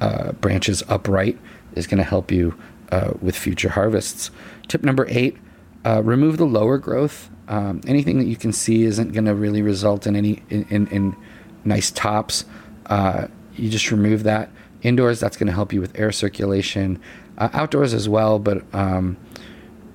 [0.00, 1.38] uh, branches upright
[1.74, 2.58] is going to help you
[2.92, 4.30] uh, with future harvests.
[4.68, 5.36] Tip number eight
[5.84, 7.30] uh, remove the lower growth.
[7.48, 10.86] Um, anything that you can see isn't going to really result in any in, in,
[10.88, 11.16] in
[11.64, 12.44] nice tops.
[12.86, 14.50] Uh, you just remove that.
[14.86, 17.00] Indoors, that's going to help you with air circulation.
[17.38, 19.16] Uh, outdoors as well, but um,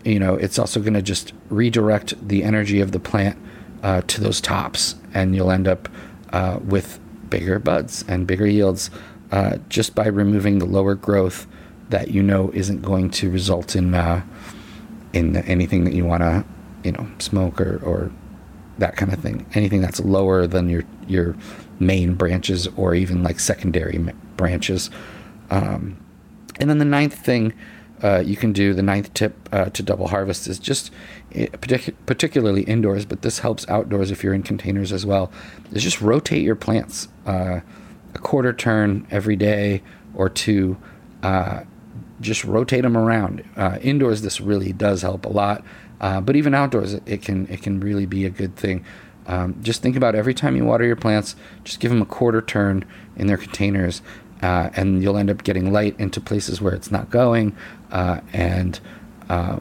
[0.04, 3.38] you know it's also going to just redirect the energy of the plant
[3.84, 5.89] uh, to those tops, and you'll end up
[6.63, 6.99] with
[7.30, 8.91] bigger buds and bigger yields
[9.32, 11.47] uh, just by removing the lower growth
[11.89, 14.21] that you know isn't going to result in uh,
[15.13, 16.45] in anything that you want to
[16.84, 18.12] you know smoke or, or
[18.77, 19.45] that kind of thing.
[19.54, 21.36] Anything that's lower than your your
[21.80, 23.97] main branches or even like secondary
[24.41, 24.89] branches.
[25.51, 25.84] Um,
[26.60, 27.54] And then the ninth thing
[28.04, 30.91] uh, you can do, the ninth tip uh, to double harvest is just,
[31.34, 35.25] eh, partic- particularly indoors, but this helps outdoors if you're in containers as well,
[35.71, 37.60] is just rotate your plants uh,
[38.15, 39.82] a quarter turn every day
[40.15, 40.77] or two.
[41.23, 41.63] Uh,
[42.19, 43.43] just rotate them around.
[43.56, 45.63] Uh, indoors, this really does help a lot,
[45.99, 48.84] uh, but even outdoors, it, it, can it can really be a good thing.
[49.27, 52.41] Um, just think about every time you water your plants, just give them a quarter
[52.41, 52.84] turn
[53.15, 54.01] in their containers,
[54.41, 57.56] uh, and you'll end up getting light into places where it's not going.
[57.91, 58.80] Uh, and
[59.30, 59.60] uh,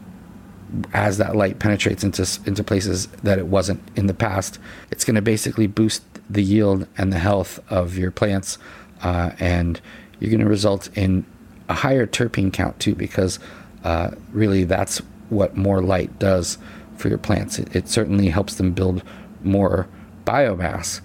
[0.93, 4.59] as that light penetrates into into places that it wasn't in the past,
[4.91, 8.59] it's going to basically boost the yield and the health of your plants,
[9.03, 9.81] uh, and
[10.19, 11.25] you're going to result in
[11.69, 13.39] a higher terpene count too, because
[13.85, 16.59] uh, really that's what more light does
[16.97, 17.59] for your plants.
[17.59, 19.03] It, it certainly helps them build
[19.43, 19.89] more
[20.25, 21.01] biomass,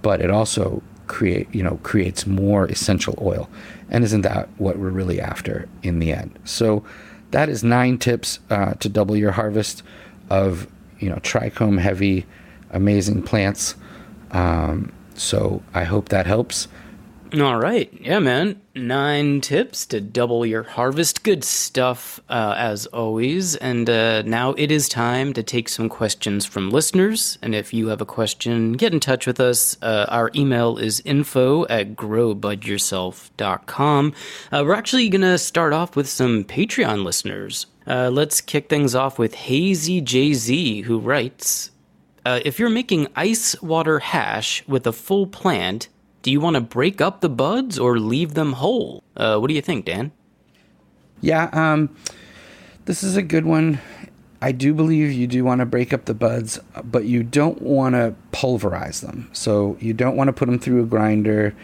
[0.00, 3.48] but it also create you know creates more essential oil.
[3.90, 6.38] And isn't that what we're really after in the end?
[6.44, 6.84] So
[7.32, 9.82] that is nine tips uh, to double your harvest
[10.30, 10.66] of
[11.00, 12.26] you know trichome heavy
[12.70, 13.74] amazing plants.
[14.30, 16.66] Um, so i hope that helps
[17.38, 17.92] all right.
[18.00, 18.60] Yeah, man.
[18.74, 21.22] Nine tips to double your harvest.
[21.22, 23.54] Good stuff, uh, as always.
[23.56, 27.38] And uh, now it is time to take some questions from listeners.
[27.42, 29.76] And if you have a question, get in touch with us.
[29.80, 34.14] Uh, our email is info at growbudyourself.com.
[34.50, 37.66] Uh, we're actually going to start off with some Patreon listeners.
[37.86, 41.70] Uh, let's kick things off with Hazy JZ, who writes
[42.24, 45.88] uh, If you're making ice water hash with a full plant,
[46.22, 49.02] do you want to break up the buds or leave them whole?
[49.16, 50.12] Uh, what do you think, Dan?
[51.20, 51.94] Yeah, um,
[52.84, 53.80] this is a good one.
[54.42, 57.94] I do believe you do want to break up the buds, but you don't want
[57.94, 59.28] to pulverize them.
[59.32, 61.54] So you don't want to put them through a grinder.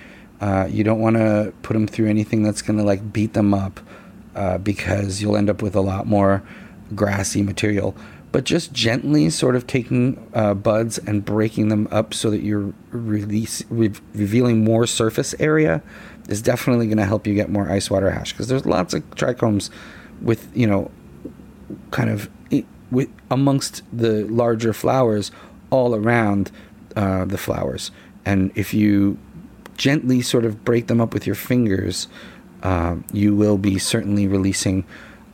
[0.40, 3.54] Uh, you don't want to put them through anything that's going to like beat them
[3.54, 3.80] up
[4.34, 6.42] uh, because you'll end up with a lot more
[6.94, 7.96] grassy material
[8.32, 12.72] but just gently sort of taking uh, buds and breaking them up so that you're
[12.90, 15.82] release, re- revealing more surface area
[16.28, 18.32] is definitely going to help you get more ice water hash.
[18.32, 19.70] Because there's lots of trichomes
[20.20, 20.90] with you know
[21.90, 22.28] kind of
[22.90, 25.32] with amongst the larger flowers
[25.70, 26.50] all around
[26.94, 27.90] uh, the flowers.
[28.24, 29.18] And if you
[29.76, 32.08] gently sort of break them up with your fingers
[32.62, 34.84] uh, you will be certainly releasing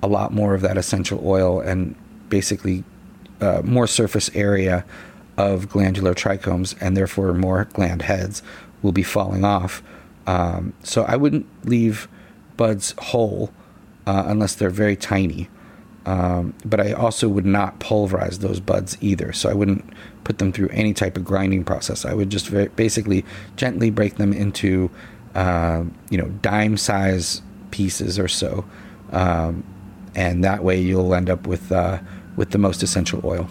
[0.03, 1.95] a lot more of that essential oil and
[2.33, 2.83] basically
[3.43, 4.87] uh, more surface area
[5.37, 8.43] of glandular trichomes and therefore more gland heads
[8.81, 9.83] will be falling off.
[10.27, 12.09] Um, so I wouldn't leave
[12.57, 13.53] buds whole
[14.07, 15.51] uh, unless they're very tiny.
[16.07, 19.35] Um, but I also would not pulverize those buds either.
[19.35, 19.85] So I wouldn't
[20.25, 22.07] put them through any type of grinding process.
[22.07, 24.91] I would just very, basically gently break them into,
[25.35, 28.65] uh, you know, dime size pieces or so.
[29.13, 29.65] Um,
[30.15, 31.99] and that way you'll end up with uh,
[32.37, 33.49] with the most essential oil.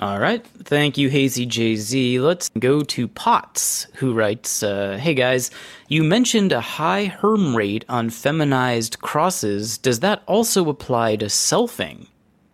[0.00, 0.46] All right.
[0.46, 2.20] Thank you, Hazy JZ.
[2.20, 5.50] Let's go to Potts, who writes uh, Hey guys,
[5.88, 9.76] you mentioned a high herm rate on feminized crosses.
[9.76, 12.06] Does that also apply to selfing?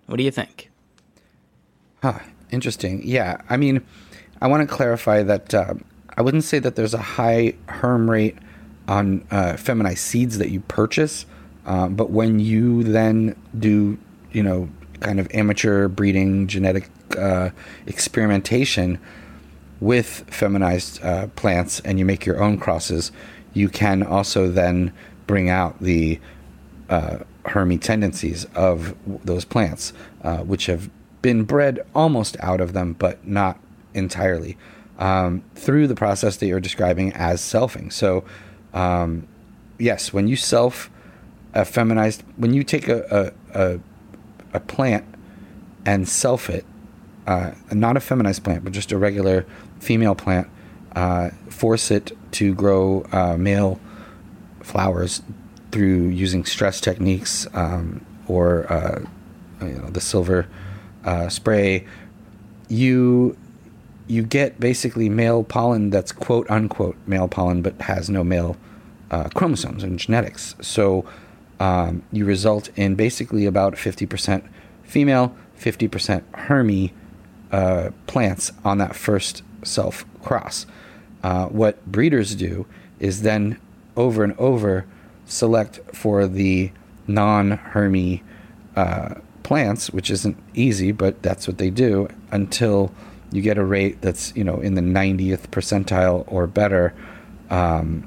[0.06, 0.70] What do you think?
[2.02, 2.20] Huh.
[2.50, 3.02] Interesting.
[3.04, 3.38] Yeah.
[3.50, 3.84] I mean,
[4.40, 5.74] I want to clarify that uh,
[6.16, 8.38] I wouldn't say that there's a high herm rate
[8.88, 11.26] on uh, feminized seeds that you purchase,
[11.66, 13.98] uh, but when you then do,
[14.32, 14.68] you know,
[15.04, 16.88] kind of amateur breeding genetic
[17.18, 17.50] uh,
[17.86, 18.98] experimentation
[19.78, 23.12] with feminized uh, plants and you make your own crosses,
[23.52, 24.92] you can also then
[25.26, 26.18] bring out the
[26.88, 30.88] uh, hermy tendencies of those plants, uh, which have
[31.20, 33.58] been bred almost out of them, but not
[33.92, 34.56] entirely,
[34.98, 37.92] um, through the process that you're describing as selfing.
[37.92, 38.24] So,
[38.72, 39.28] um,
[39.78, 40.90] yes, when you self
[41.52, 43.80] a feminized, when you take a, a, a
[44.54, 45.04] a plant
[45.84, 46.64] and self it,
[47.26, 49.44] uh, not a feminized plant, but just a regular
[49.80, 50.48] female plant,
[50.96, 53.78] uh, force it to grow uh, male
[54.62, 55.22] flowers
[55.72, 59.04] through using stress techniques um, or uh,
[59.60, 60.46] you know, the silver
[61.04, 61.86] uh, spray,
[62.68, 63.36] you
[64.06, 68.56] you get basically male pollen that's quote unquote male pollen, but has no male
[69.10, 70.54] uh, chromosomes and genetics.
[70.60, 71.04] So
[71.60, 74.46] um, you result in basically about 50%
[74.82, 76.92] female, 50% Hermy
[77.52, 80.66] uh, plants on that first self cross.
[81.22, 82.66] Uh, what breeders do
[82.98, 83.58] is then
[83.96, 84.86] over and over
[85.26, 86.70] select for the
[87.06, 88.22] non Hermy
[88.76, 92.92] uh, plants, which isn't easy, but that's what they do until
[93.32, 96.94] you get a rate that's you know in the 90th percentile or better
[97.50, 98.06] um,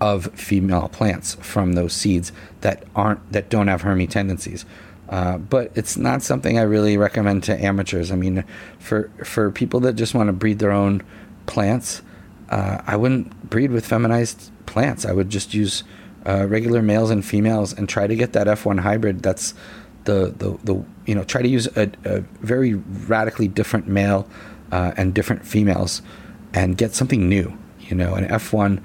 [0.00, 4.64] of female plants from those seeds that aren't that don't have Hermy tendencies.
[5.08, 8.12] Uh, but it's not something I really recommend to amateurs.
[8.12, 8.44] I mean,
[8.78, 11.02] for for people that just want to breed their own
[11.46, 12.02] plants,
[12.50, 15.06] uh, I wouldn't breed with feminized plants.
[15.06, 15.82] I would just use
[16.26, 19.22] uh, regular males and females and try to get that F1 hybrid.
[19.22, 19.54] That's
[20.04, 24.28] the the, the you know try to use a, a very radically different male
[24.72, 26.02] uh, and different females
[26.52, 27.56] and get something new.
[27.80, 28.82] You know, an F1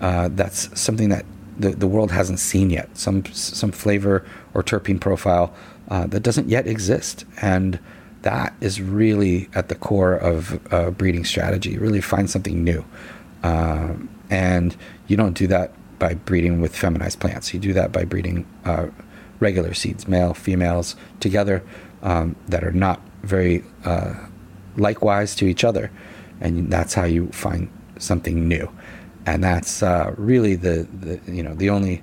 [0.00, 1.24] uh, that's something that
[1.56, 2.96] the, the world hasn't seen yet.
[2.96, 4.24] Some some flavor
[4.54, 5.54] or terpene profile
[5.88, 7.78] uh, that doesn't yet exist, and
[8.22, 11.78] that is really at the core of uh, breeding strategy.
[11.78, 12.84] Really find something new,
[13.42, 13.94] uh,
[14.30, 14.76] and
[15.06, 17.54] you don't do that by breeding with feminized plants.
[17.54, 18.88] You do that by breeding uh,
[19.40, 21.62] regular seeds, male, females together,
[22.02, 24.14] um, that are not very uh,
[24.76, 25.90] likewise to each other,
[26.40, 28.68] and that's how you find something new
[29.26, 32.02] and that's uh, really the, the you know the only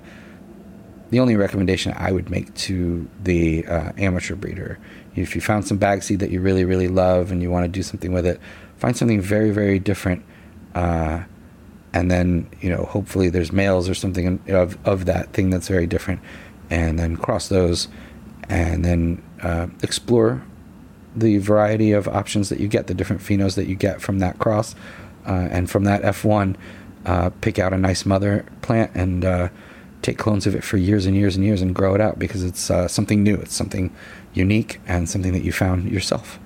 [1.10, 4.78] the only recommendation I would make to the uh, amateur breeder.
[5.14, 7.68] If you found some bag seed that you really really love and you want to
[7.68, 8.40] do something with it,
[8.78, 10.24] find something very very different,
[10.74, 11.22] uh,
[11.92, 15.86] and then you know hopefully there's males or something of of that thing that's very
[15.86, 16.20] different,
[16.70, 17.88] and then cross those,
[18.48, 20.42] and then uh, explore
[21.14, 24.38] the variety of options that you get, the different phenos that you get from that
[24.38, 24.74] cross,
[25.26, 26.56] uh, and from that F1
[27.06, 29.48] uh, pick out a nice mother plant and uh,
[30.02, 32.42] take clones of it for years and years and years and grow it out because
[32.42, 33.36] it's uh, something new.
[33.36, 33.94] It's something
[34.34, 36.38] unique and something that you found yourself.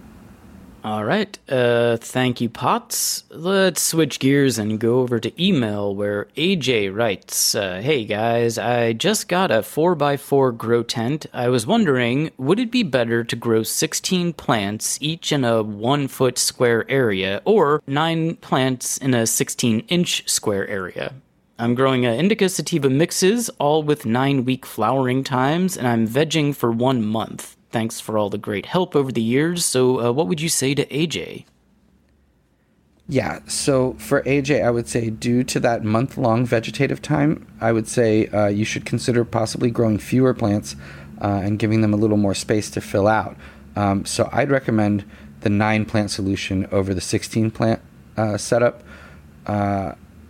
[0.87, 1.37] All right.
[1.49, 3.25] Uh, thank you, Potts.
[3.31, 8.93] Let's switch gears and go over to email where AJ writes uh, Hey guys, I
[8.93, 11.27] just got a 4x4 grow tent.
[11.33, 16.07] I was wondering, would it be better to grow 16 plants, each in a 1
[16.07, 21.15] foot square area, or 9 plants in a 16 inch square area?
[21.59, 26.55] I'm growing a indica sativa mixes, all with 9 week flowering times, and I'm vegging
[26.55, 27.56] for one month.
[27.77, 29.63] Thanks for all the great help over the years.
[29.63, 31.45] So, uh, what would you say to AJ?
[33.07, 37.73] Yeah, so for AJ, I would say due to that month long vegetative time, I
[37.73, 40.75] would say uh, you should consider possibly growing fewer plants
[41.21, 43.37] uh, and giving them a little more space to fill out.
[43.77, 45.05] Um, so I'd recommend
[45.41, 47.83] the nine plant solution over the 16 plant
[48.17, 48.85] uh, setup.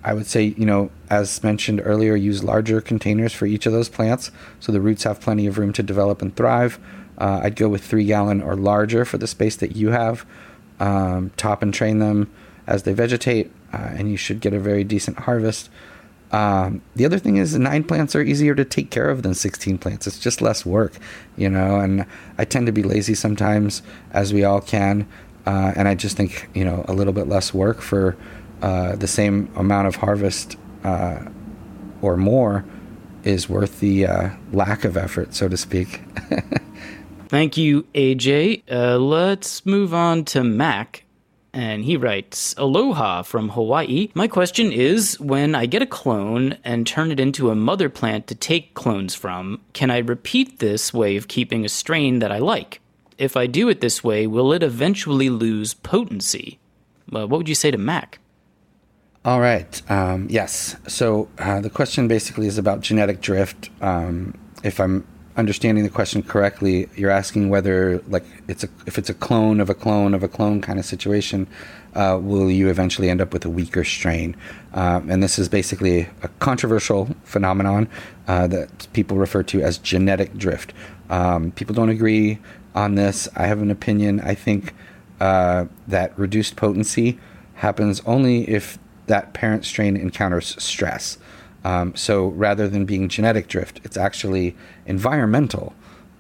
[0.07, 3.89] I would say, you know, as mentioned earlier, use larger containers for each of those
[3.89, 4.31] plants
[4.61, 6.79] so the roots have plenty of room to develop and thrive.
[7.19, 10.25] Uh, I'd go with three gallon or larger for the space that you have.
[10.79, 12.31] Um, top and train them
[12.69, 15.71] as they vegetate, uh, and you should get a very decent harvest.
[16.31, 19.79] Um, the other thing is, nine plants are easier to take care of than 16
[19.79, 20.07] plants.
[20.07, 20.93] It's just less work,
[21.37, 22.07] you know, and
[22.39, 23.83] I tend to be lazy sometimes,
[24.13, 25.09] as we all can.
[25.47, 28.17] Uh, and I just think, you know, a little bit less work for
[28.63, 31.19] uh, the same amount of harvest uh,
[32.03, 32.65] or more
[33.25, 36.01] is worth the uh, lack of effort, so to speak.
[37.29, 38.63] Thank you, AJ.
[38.71, 41.03] Uh, let's move on to Mac.
[41.53, 44.11] And he writes, Aloha from Hawaii.
[44.15, 48.27] My question is when I get a clone and turn it into a mother plant
[48.27, 52.39] to take clones from, can I repeat this way of keeping a strain that I
[52.39, 52.81] like?
[53.17, 56.59] If I do it this way, will it eventually lose potency?
[57.11, 58.19] Uh, what would you say to Mac?
[59.27, 59.91] All right.
[59.91, 60.77] Um, yes.
[60.87, 63.71] So uh, the question basically is about genetic drift.
[63.81, 65.05] Um, if I'm
[65.37, 69.69] understanding the question correctly, you're asking whether like it's a if it's a clone of
[69.69, 71.49] a clone of a clone kind of situation,
[71.97, 74.37] uh, will you eventually end up with a weaker strain?
[74.75, 77.89] Um, and this is basically a controversial phenomenon
[78.29, 80.73] uh, that people refer to as genetic drift.
[81.11, 82.39] Um, people don't agree
[82.77, 83.29] on this.
[83.35, 84.21] I have an opinion.
[84.21, 84.73] I think
[85.19, 87.19] uh, that reduced potency
[87.55, 91.19] happens only if that parent strain encounters stress.
[91.65, 94.55] Um, so rather than being genetic drift, it's actually
[94.87, 95.75] environmental,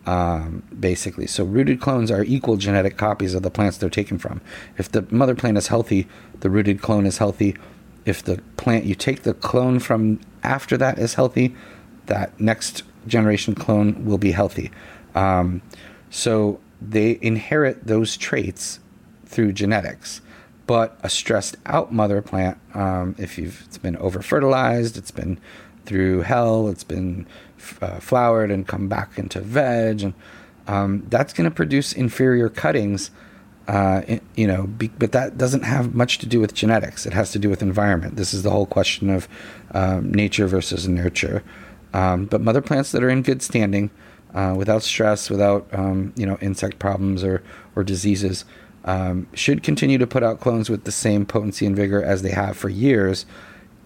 [0.04, 1.26] um, basically.
[1.26, 4.40] So rooted clones are equal genetic copies of the plants they're taken from.
[4.76, 6.08] If the mother plant is healthy,
[6.40, 7.56] the rooted clone is healthy.
[8.04, 11.54] If the plant you take the clone from after that is healthy,
[12.06, 14.70] that next generation clone will be healthy.
[15.14, 15.62] Um,
[16.10, 18.80] so they inherit those traits
[19.24, 20.20] through genetics.
[20.66, 25.38] But a stressed out mother plant, um, if you've it's been over fertilized, it's been
[25.84, 27.26] through hell, it's been
[27.80, 30.14] uh, flowered and come back into veg, and
[30.66, 33.10] um, that's going to produce inferior cuttings.
[33.68, 37.04] Uh, you know, be, but that doesn't have much to do with genetics.
[37.04, 38.14] It has to do with environment.
[38.14, 39.28] This is the whole question of
[39.72, 41.42] um, nature versus nurture.
[41.92, 43.90] Um, but mother plants that are in good standing,
[44.34, 47.42] uh, without stress, without um, you know insect problems or
[47.74, 48.44] or diseases,
[48.86, 52.30] um, should continue to put out clones with the same potency and vigor as they
[52.30, 53.26] have for years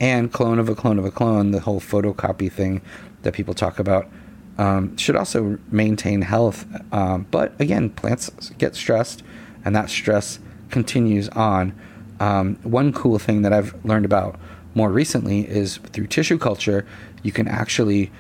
[0.00, 2.80] and clone of a clone of a clone, the whole photocopy thing
[3.22, 4.08] that people talk about,
[4.56, 6.66] um, should also maintain health.
[6.92, 9.22] Um, but again, plants get stressed,
[9.64, 10.38] and that stress
[10.70, 11.78] continues on.
[12.18, 14.38] Um, one cool thing that I've learned about
[14.74, 16.86] more recently is through tissue culture,
[17.22, 18.10] you can actually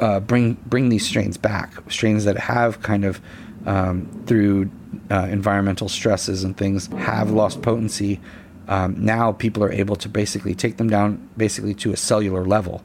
[0.00, 3.20] uh, bring bring these strains back, strains that have kind of
[3.66, 4.70] um, through
[5.10, 8.20] uh, environmental stresses and things have lost potency.
[8.68, 12.82] Um, now people are able to basically take them down basically to a cellular level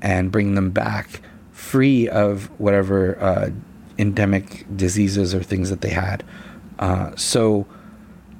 [0.00, 1.20] and bring them back
[1.52, 3.50] free of whatever uh,
[3.98, 6.24] endemic diseases or things that they had.
[6.78, 7.66] Uh, so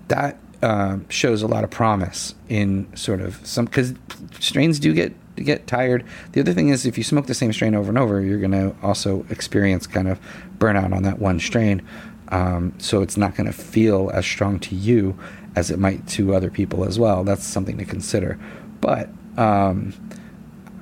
[0.08, 3.94] that uh, shows a lot of promise in sort of some because
[4.40, 6.04] strains do get get tired.
[6.32, 8.52] The other thing is if you smoke the same strain over and over, you're going
[8.52, 10.20] to also experience kind of
[10.58, 11.82] burnout on that one strain.
[12.28, 15.18] Um, so it's not going to feel as strong to you
[15.54, 17.24] as it might to other people as well.
[17.24, 18.38] That's something to consider.
[18.80, 19.92] But um,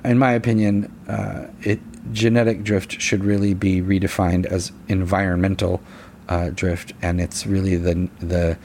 [0.03, 1.79] in my opinion, uh, it
[2.11, 5.81] genetic drift should really be redefined as environmental
[6.29, 8.57] uh, drift, and it's really the the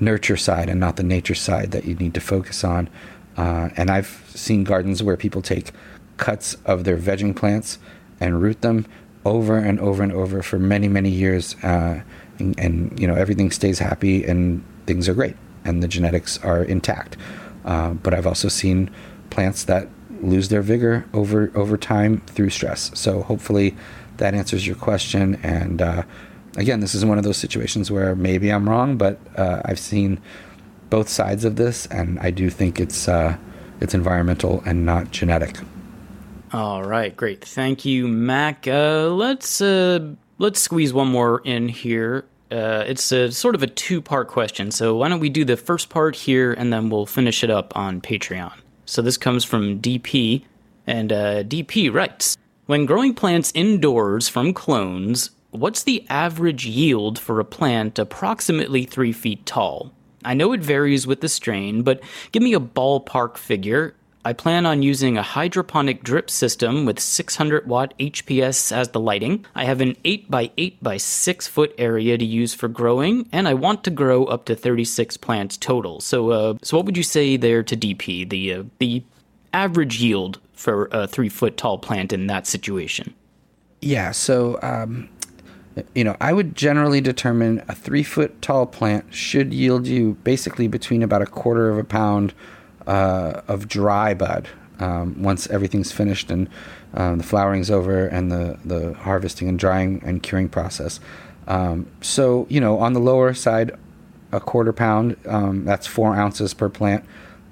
[0.00, 2.88] nurture side and not the nature side that you need to focus on.
[3.36, 5.72] Uh, and I've seen gardens where people take
[6.16, 7.78] cuts of their vegging plants
[8.20, 8.86] and root them
[9.24, 12.02] over and over and over for many many years, uh,
[12.38, 16.62] and, and, you know everything stays happy and things are great and the genetics are
[16.62, 17.16] intact.
[17.64, 18.90] Uh, but I've also seen
[19.28, 19.88] plants that
[20.22, 22.90] lose their vigor over over time through stress.
[22.94, 23.76] So hopefully
[24.18, 25.38] that answers your question.
[25.42, 26.02] And uh,
[26.56, 30.20] again, this is one of those situations where maybe I'm wrong, but uh, I've seen
[30.90, 33.36] both sides of this, and I do think it's uh,
[33.80, 35.56] it's environmental and not genetic.
[36.52, 37.44] All right, great.
[37.44, 38.66] Thank you, Mac.
[38.66, 42.26] Uh, let's uh, let's squeeze one more in here.
[42.50, 44.72] Uh, it's a sort of a two part question.
[44.72, 47.76] So why don't we do the first part here, and then we'll finish it up
[47.76, 48.52] on Patreon.
[48.84, 50.44] So this comes from DP,
[50.86, 52.36] and uh, DP writes
[52.66, 59.12] When growing plants indoors from clones, what's the average yield for a plant approximately three
[59.12, 59.92] feet tall?
[60.24, 62.00] I know it varies with the strain, but
[62.32, 63.94] give me a ballpark figure.
[64.22, 69.46] I plan on using a hydroponic drip system with 600 watt HPS as the lighting.
[69.54, 73.48] I have an 8 by 8 by 6 foot area to use for growing, and
[73.48, 76.00] I want to grow up to 36 plants total.
[76.00, 78.28] So, uh, so what would you say there to DP?
[78.28, 79.02] The uh, the
[79.54, 83.14] average yield for a three foot tall plant in that situation?
[83.80, 84.10] Yeah.
[84.10, 85.08] So, um,
[85.94, 90.68] you know, I would generally determine a three foot tall plant should yield you basically
[90.68, 92.34] between about a quarter of a pound
[92.86, 94.48] uh, of dry bud
[94.80, 96.48] um, once everything's finished and
[96.94, 100.98] um, the flowering's over and the, the harvesting and drying and curing process.
[101.46, 103.76] Um, so, you know, on the lower side,
[104.32, 107.04] a quarter pound, um, that's four ounces per plant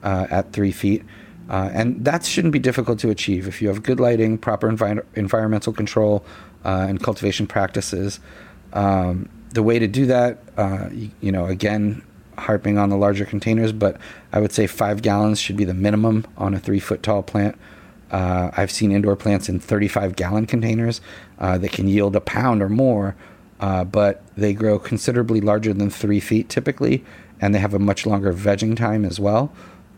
[0.02, 1.04] uh, at three feet.
[1.48, 5.02] Uh, and that shouldn't be difficult to achieve if you have good lighting, proper envi-
[5.14, 6.24] environmental control,
[6.64, 8.20] uh, and cultivation practices.
[8.72, 12.02] Um, the way to do that, uh, you, you, know, again,
[12.36, 13.98] harping on the larger containers, but
[14.32, 17.56] I would say five gallons should be the minimum on a three foot tall plant.
[18.11, 21.00] Uh, I've seen indoor plants in 35 gallon containers
[21.38, 23.16] uh, that can yield a pound or more,
[23.61, 27.04] uh, but they grow considerably larger than three feet typically,
[27.40, 29.52] and they have a much longer vegging time as well.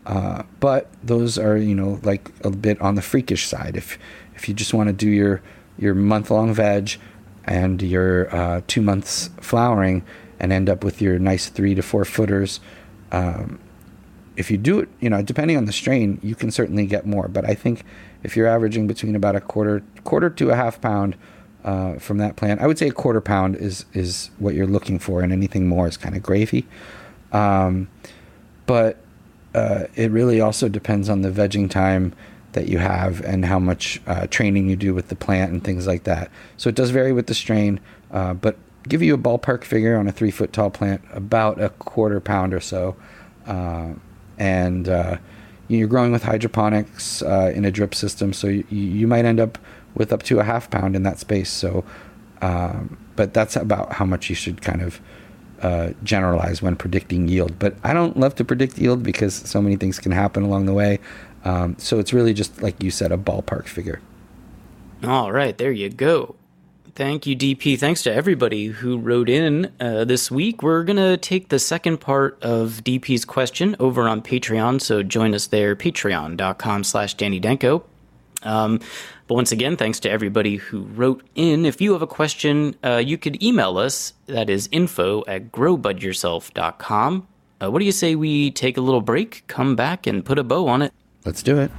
[0.05, 3.77] Uh, but those are, you know, like a bit on the freakish side.
[3.77, 3.97] If
[4.35, 5.41] if you just want to do your
[5.77, 6.97] your month long veg
[7.45, 10.03] and your uh, two months flowering,
[10.39, 12.59] and end up with your nice three to four footers.
[13.11, 13.59] Um,
[14.37, 17.27] if you do it, you know, depending on the strain, you can certainly get more.
[17.27, 17.83] But I think
[18.23, 21.15] if you're averaging between about a quarter, quarter to a half pound
[21.63, 24.99] uh, from that plant, I would say a quarter pound is is what you're looking
[24.99, 26.65] for, and anything more is kind of gravy.
[27.31, 27.89] Um,
[28.65, 28.97] but
[29.53, 32.13] uh, it really also depends on the vegging time
[32.53, 35.87] that you have and how much uh, training you do with the plant and things
[35.87, 36.29] like that.
[36.57, 37.79] So it does vary with the strain,
[38.11, 41.69] uh, but give you a ballpark figure on a three foot tall plant, about a
[41.69, 42.95] quarter pound or so.
[43.45, 43.93] Uh,
[44.37, 45.17] and uh,
[45.67, 49.57] you're growing with hydroponics uh, in a drip system, so you, you might end up
[49.95, 51.49] with up to a half pound in that space.
[51.49, 51.83] So,
[52.41, 54.99] um, but that's about how much you should kind of
[55.61, 57.59] uh, generalize when predicting yield.
[57.59, 60.73] But I don't love to predict yield because so many things can happen along the
[60.73, 60.99] way.
[61.43, 64.01] Um, so it's really just like you said, a ballpark figure.
[65.03, 66.35] All right, there you go.
[66.93, 67.79] Thank you, DP.
[67.79, 70.61] Thanks to everybody who wrote in uh, this week.
[70.61, 75.33] We're going to take the second part of DP's question over on Patreon, so join
[75.33, 77.83] us there, patreon.com slash Danny Danko.
[78.43, 78.79] Um,
[79.27, 81.65] but once again, thanks to everybody who wrote in.
[81.65, 84.13] If you have a question, uh, you could email us.
[84.27, 87.27] That is info at growbudyourself.com.
[87.61, 90.43] Uh, what do you say we take a little break, come back, and put a
[90.43, 90.93] bow on it?
[91.25, 91.71] Let's do it.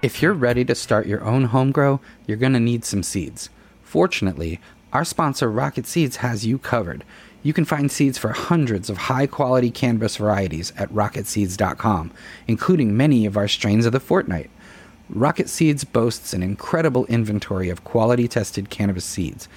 [0.00, 3.50] If you're ready to start your own home grow, you're going to need some seeds.
[3.82, 4.60] Fortunately,
[4.92, 7.04] our sponsor Rocket Seeds has you covered.
[7.42, 12.12] You can find seeds for hundreds of high quality cannabis varieties at rocketseeds.com,
[12.46, 14.50] including many of our strains of the fortnight.
[15.10, 19.48] Rocket Seeds boasts an incredible inventory of quality tested cannabis seeds.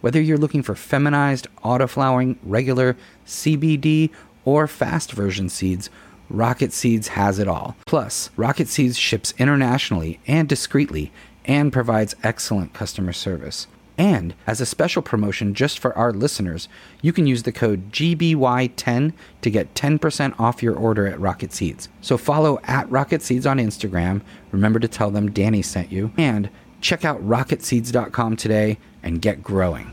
[0.00, 2.96] Whether you're looking for feminized, autoflowering, regular,
[3.26, 4.10] CBD,
[4.44, 5.90] or fast version seeds,
[6.28, 7.76] Rocket Seeds has it all.
[7.86, 11.12] Plus, Rocket Seeds ships internationally and discreetly
[11.44, 13.66] and provides excellent customer service.
[13.98, 16.68] And as a special promotion just for our listeners,
[17.02, 21.90] you can use the code GBY10 to get 10% off your order at Rocket Seeds.
[22.00, 24.22] So follow at Rocket Seeds on Instagram.
[24.52, 26.12] Remember to tell them Danny sent you.
[26.16, 26.48] And
[26.80, 29.92] check out rocketseeds.com today and get growing.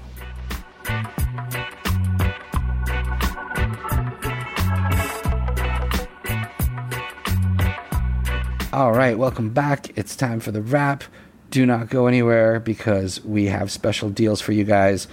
[8.73, 9.97] All right, welcome back.
[9.97, 11.03] It's time for the wrap.
[11.49, 15.07] Do not go anywhere because we have special deals for you guys.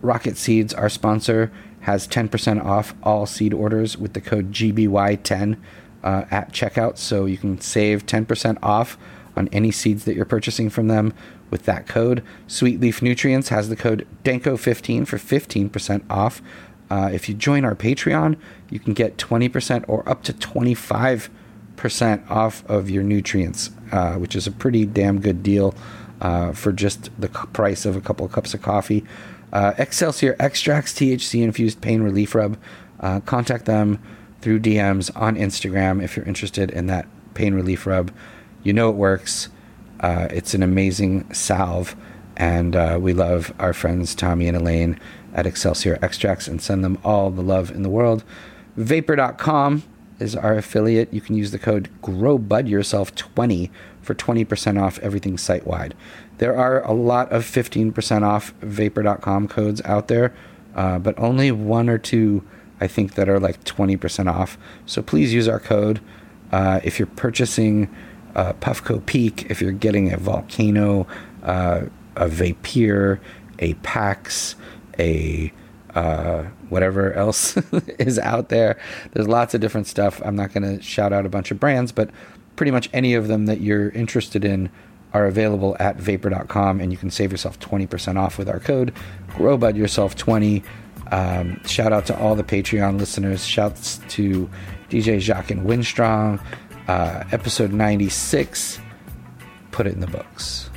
[0.00, 5.58] Rocket Seeds, our sponsor, has 10% off all seed orders with the code GBY10
[6.02, 6.96] uh, at checkout.
[6.96, 8.96] So you can save 10% off
[9.36, 11.12] on any seeds that you're purchasing from them
[11.50, 12.22] with that code.
[12.46, 16.42] Sweet Leaf Nutrients has the code DANKO15 for 15% off.
[16.90, 18.36] Uh, if you join our Patreon,
[18.70, 21.30] you can get 20% or up to 25
[21.76, 25.74] percent off of your nutrients, uh, which is a pretty damn good deal
[26.20, 29.04] uh, for just the price of a couple of cups of coffee.
[29.52, 32.56] Uh, Excelsior Extracts THC infused pain relief rub.
[33.00, 33.98] Uh, contact them
[34.40, 38.10] through DMs on Instagram if you're interested in that pain relief rub.
[38.64, 39.50] You know it works.
[40.00, 41.94] Uh, it's an amazing salve,
[42.36, 44.98] and uh, we love our friends Tommy and Elaine
[45.34, 48.24] at Excelsior Extracts and send them all the love in the world.
[48.76, 49.82] Vapor.com
[50.18, 51.12] is our affiliate.
[51.12, 55.94] You can use the code GrowBudYourself20 for 20% off everything site wide.
[56.38, 60.34] There are a lot of 15% off Vapor.com codes out there,
[60.74, 62.44] uh, but only one or two,
[62.80, 64.56] I think, that are like 20% off.
[64.86, 66.00] So please use our code.
[66.50, 67.94] Uh, if you're purchasing
[68.34, 71.06] uh, Puffco Peak, if you're getting a Volcano,
[71.42, 71.82] uh,
[72.16, 73.20] a Vapeur,
[73.58, 74.56] a Pax,
[74.98, 75.52] a
[75.94, 77.56] uh, whatever else
[77.98, 78.78] is out there.
[79.12, 80.20] There's lots of different stuff.
[80.24, 82.10] I'm not going to shout out a bunch of brands, but
[82.56, 84.70] pretty much any of them that you're interested in
[85.12, 88.92] are available at vapor.com, and you can save yourself 20% off with our code
[89.30, 90.64] GrowBudYourself20.
[91.12, 93.46] Um, shout out to all the Patreon listeners.
[93.46, 94.50] Shouts to
[94.88, 96.44] DJ Jacques and Winstrong.
[96.88, 98.78] Uh, episode 96.
[99.70, 100.70] Put it in the books.